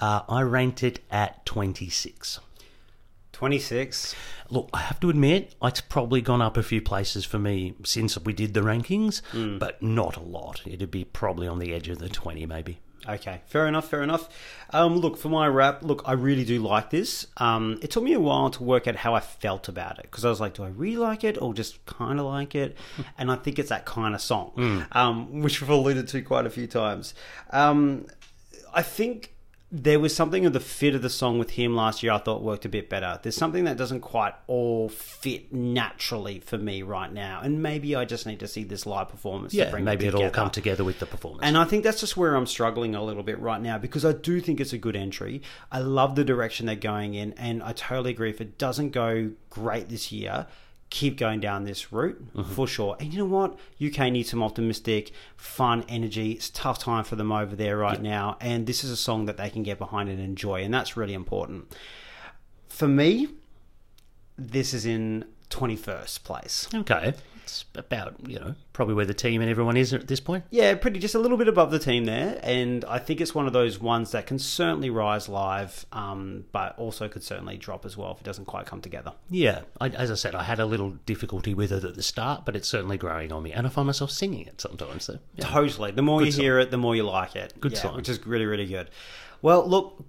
Uh, 0.00 0.22
I 0.28 0.42
ranked 0.42 0.82
it 0.82 0.98
at 1.08 1.46
26. 1.46 2.40
26. 3.34 4.14
Look, 4.50 4.70
I 4.72 4.80
have 4.80 5.00
to 5.00 5.10
admit, 5.10 5.54
it's 5.62 5.80
probably 5.80 6.20
gone 6.20 6.40
up 6.42 6.56
a 6.56 6.62
few 6.62 6.80
places 6.80 7.24
for 7.24 7.38
me 7.38 7.74
since 7.84 8.16
we 8.18 8.32
did 8.32 8.54
the 8.54 8.60
rankings, 8.60 9.20
but 9.58 9.82
not 9.82 10.16
a 10.16 10.20
lot. 10.22 10.62
It'd 10.66 10.90
be 10.90 11.04
probably 11.04 11.46
on 11.46 11.58
the 11.58 11.72
edge 11.74 11.88
of 11.88 11.98
the 11.98 12.08
20, 12.08 12.46
maybe. 12.46 12.78
Okay, 13.06 13.42
fair 13.46 13.66
enough, 13.66 13.88
fair 13.90 14.02
enough. 14.02 14.28
Um, 14.70 14.96
look, 14.96 15.18
for 15.18 15.28
my 15.28 15.46
rap, 15.46 15.82
look, 15.82 16.02
I 16.06 16.12
really 16.12 16.44
do 16.44 16.60
like 16.62 16.88
this. 16.88 17.26
Um, 17.36 17.78
it 17.82 17.90
took 17.90 18.02
me 18.02 18.14
a 18.14 18.20
while 18.20 18.48
to 18.50 18.62
work 18.62 18.88
out 18.88 18.96
how 18.96 19.14
I 19.14 19.20
felt 19.20 19.68
about 19.68 19.98
it 19.98 20.04
because 20.10 20.24
I 20.24 20.30
was 20.30 20.40
like, 20.40 20.54
do 20.54 20.64
I 20.64 20.68
really 20.68 20.96
like 20.96 21.22
it 21.22 21.36
or 21.40 21.52
just 21.52 21.84
kind 21.84 22.18
of 22.18 22.24
like 22.26 22.54
it? 22.54 22.76
And 23.18 23.30
I 23.30 23.36
think 23.36 23.58
it's 23.58 23.68
that 23.68 23.84
kind 23.84 24.14
of 24.14 24.20
song, 24.22 24.86
um, 24.92 25.42
which 25.42 25.60
we've 25.60 25.68
alluded 25.70 26.08
to 26.08 26.22
quite 26.22 26.46
a 26.46 26.50
few 26.50 26.66
times. 26.66 27.14
Um, 27.50 28.06
I 28.72 28.80
think 28.82 29.33
there 29.76 29.98
was 29.98 30.14
something 30.14 30.46
of 30.46 30.52
the 30.52 30.60
fit 30.60 30.94
of 30.94 31.02
the 31.02 31.10
song 31.10 31.36
with 31.36 31.50
him 31.50 31.74
last 31.74 32.00
year 32.00 32.12
I 32.12 32.18
thought 32.18 32.42
worked 32.42 32.64
a 32.64 32.68
bit 32.68 32.88
better. 32.88 33.18
There's 33.20 33.34
something 33.34 33.64
that 33.64 33.76
doesn't 33.76 34.02
quite 34.02 34.34
all 34.46 34.88
fit 34.88 35.52
naturally 35.52 36.38
for 36.38 36.56
me 36.56 36.82
right 36.82 37.12
now, 37.12 37.40
and 37.42 37.60
maybe 37.60 37.96
I 37.96 38.04
just 38.04 38.24
need 38.24 38.38
to 38.38 38.46
see 38.46 38.62
this 38.62 38.86
live 38.86 39.08
performance. 39.08 39.50
to 39.50 39.58
Yeah, 39.58 39.70
bring 39.70 39.82
maybe 39.82 40.04
it 40.04 40.08
it'll 40.08 40.22
all 40.22 40.30
come 40.30 40.50
together 40.50 40.84
with 40.84 41.00
the 41.00 41.06
performance. 41.06 41.42
And 41.42 41.58
I 41.58 41.64
think 41.64 41.82
that's 41.82 41.98
just 41.98 42.16
where 42.16 42.36
I'm 42.36 42.46
struggling 42.46 42.94
a 42.94 43.02
little 43.02 43.24
bit 43.24 43.40
right 43.40 43.60
now 43.60 43.76
because 43.76 44.04
I 44.04 44.12
do 44.12 44.40
think 44.40 44.60
it's 44.60 44.72
a 44.72 44.78
good 44.78 44.94
entry. 44.94 45.42
I 45.72 45.80
love 45.80 46.14
the 46.14 46.24
direction 46.24 46.66
they're 46.66 46.76
going 46.76 47.14
in, 47.14 47.32
and 47.32 47.60
I 47.60 47.72
totally 47.72 48.12
agree. 48.12 48.30
If 48.30 48.40
it 48.40 48.58
doesn't 48.58 48.90
go 48.90 49.32
great 49.50 49.88
this 49.88 50.12
year, 50.12 50.46
keep 50.90 51.18
going 51.18 51.40
down 51.40 51.64
this 51.64 51.92
route 51.92 52.34
mm-hmm. 52.34 52.52
for 52.52 52.66
sure. 52.66 52.96
And 53.00 53.12
you 53.12 53.18
know 53.18 53.24
what? 53.24 53.58
UK 53.84 54.12
needs 54.12 54.30
some 54.30 54.42
optimistic, 54.42 55.12
fun 55.36 55.84
energy. 55.88 56.32
It's 56.32 56.48
a 56.48 56.52
tough 56.52 56.78
time 56.78 57.04
for 57.04 57.16
them 57.16 57.32
over 57.32 57.56
there 57.56 57.76
right 57.76 58.00
now, 58.00 58.36
and 58.40 58.66
this 58.66 58.84
is 58.84 58.90
a 58.90 58.96
song 58.96 59.26
that 59.26 59.36
they 59.36 59.50
can 59.50 59.62
get 59.62 59.78
behind 59.78 60.08
and 60.08 60.20
enjoy, 60.20 60.62
and 60.62 60.72
that's 60.72 60.96
really 60.96 61.14
important. 61.14 61.74
For 62.68 62.88
me, 62.88 63.28
this 64.36 64.74
is 64.74 64.84
in 64.86 65.24
21st 65.50 66.24
place. 66.24 66.68
okay, 66.74 67.14
it's 67.54 67.64
about, 67.76 68.16
you 68.26 68.38
know, 68.38 68.54
probably 68.72 68.94
where 68.94 69.06
the 69.06 69.14
team 69.14 69.40
and 69.40 69.48
everyone 69.48 69.76
is 69.76 69.92
at 69.92 70.08
this 70.08 70.18
point. 70.20 70.44
Yeah, 70.50 70.74
pretty 70.74 70.98
just 70.98 71.14
a 71.14 71.18
little 71.18 71.36
bit 71.36 71.46
above 71.46 71.70
the 71.70 71.78
team 71.78 72.04
there, 72.04 72.40
and 72.42 72.84
I 72.86 72.98
think 72.98 73.20
it's 73.20 73.34
one 73.34 73.46
of 73.46 73.52
those 73.52 73.78
ones 73.80 74.10
that 74.10 74.26
can 74.26 74.38
certainly 74.38 74.90
rise 74.90 75.28
live, 75.28 75.86
um, 75.92 76.44
but 76.52 76.76
also 76.78 77.08
could 77.08 77.22
certainly 77.22 77.56
drop 77.56 77.84
as 77.84 77.96
well 77.96 78.12
if 78.12 78.18
it 78.20 78.24
doesn't 78.24 78.46
quite 78.46 78.66
come 78.66 78.80
together. 78.80 79.12
Yeah, 79.30 79.60
I, 79.80 79.88
as 79.90 80.10
I 80.10 80.14
said, 80.14 80.34
I 80.34 80.42
had 80.42 80.58
a 80.58 80.66
little 80.66 80.90
difficulty 81.06 81.54
with 81.54 81.70
it 81.72 81.84
at 81.84 81.94
the 81.94 82.02
start, 82.02 82.44
but 82.44 82.56
it's 82.56 82.68
certainly 82.68 82.96
growing 82.98 83.32
on 83.32 83.42
me, 83.42 83.52
and 83.52 83.66
I 83.66 83.70
find 83.70 83.86
myself 83.86 84.10
singing 84.10 84.46
it 84.46 84.60
sometimes. 84.60 85.04
So 85.04 85.18
yeah. 85.36 85.46
Totally. 85.46 85.92
The 85.92 86.02
more 86.02 86.18
Good 86.20 86.26
you 86.26 86.32
song. 86.32 86.42
hear 86.42 86.58
it, 86.58 86.70
the 86.70 86.78
more 86.78 86.96
you 86.96 87.04
like 87.04 87.36
it. 87.36 87.54
Good 87.60 87.72
Yeah, 87.72 87.80
song. 87.82 87.96
which 87.96 88.08
is 88.08 88.26
really 88.26 88.46
really 88.46 88.66
good. 88.66 88.90
Well, 89.42 89.68
look, 89.68 90.04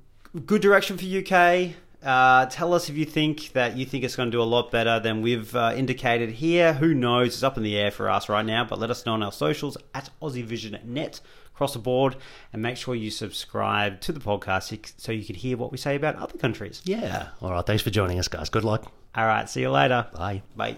good 0.46 0.62
direction 0.62 0.98
for 0.98 1.06
UK. 1.06 1.76
Uh, 2.06 2.46
tell 2.46 2.74
us 2.74 2.88
if 2.88 2.96
you 2.96 3.04
think 3.06 3.52
that 3.54 3.76
you 3.76 3.86
think 3.86 4.04
it's 4.04 4.16
going 4.16 4.30
to 4.30 4.38
do 4.38 4.42
a 4.42 4.44
lot 4.44 4.70
better 4.72 5.00
than 5.00 5.22
we've 5.22 5.56
uh, 5.56 5.74
indicated 5.76 6.30
here. 6.30 6.74
Who 6.74 6.94
knows? 6.94 7.28
It's 7.34 7.44
up 7.44 7.58
in 7.58 7.64
the 7.64 7.76
air 7.78 7.90
for 7.90 8.10
us 8.10 8.30
right 8.30 8.46
now, 8.46 8.64
but 8.64 8.78
let 8.80 8.92
us 8.92 9.06
know 9.06 9.14
on 9.14 9.24
our 9.24 9.32
socials 9.32 9.76
at 9.96 10.12
AussieVisionNet 10.22 11.20
across 11.48 11.74
the 11.74 11.80
board, 11.80 12.18
and 12.52 12.62
make 12.62 12.76
sure 12.76 12.94
you 12.94 13.10
subscribe 13.10 14.02
to 14.02 14.12
the 14.12 14.20
podcast 14.20 14.94
so 14.98 15.12
you 15.14 15.24
can 15.24 15.36
hear 15.36 15.56
what 15.56 15.72
we 15.72 15.78
say 15.78 15.96
about 15.96 16.16
other 16.18 16.38
countries. 16.38 16.82
yeah. 16.84 17.30
All 17.42 17.52
right, 17.52 17.66
thanks 17.66 17.82
for 17.82 17.90
joining 17.92 18.20
us, 18.20 18.28
guys. 18.28 18.50
Good 18.50 18.66
luck. 18.66 18.92
All 19.16 19.26
right, 19.26 19.50
see 19.50 19.62
you 19.62 19.72
later. 19.72 20.06
Bye. 20.14 20.42
Bye. 20.56 20.76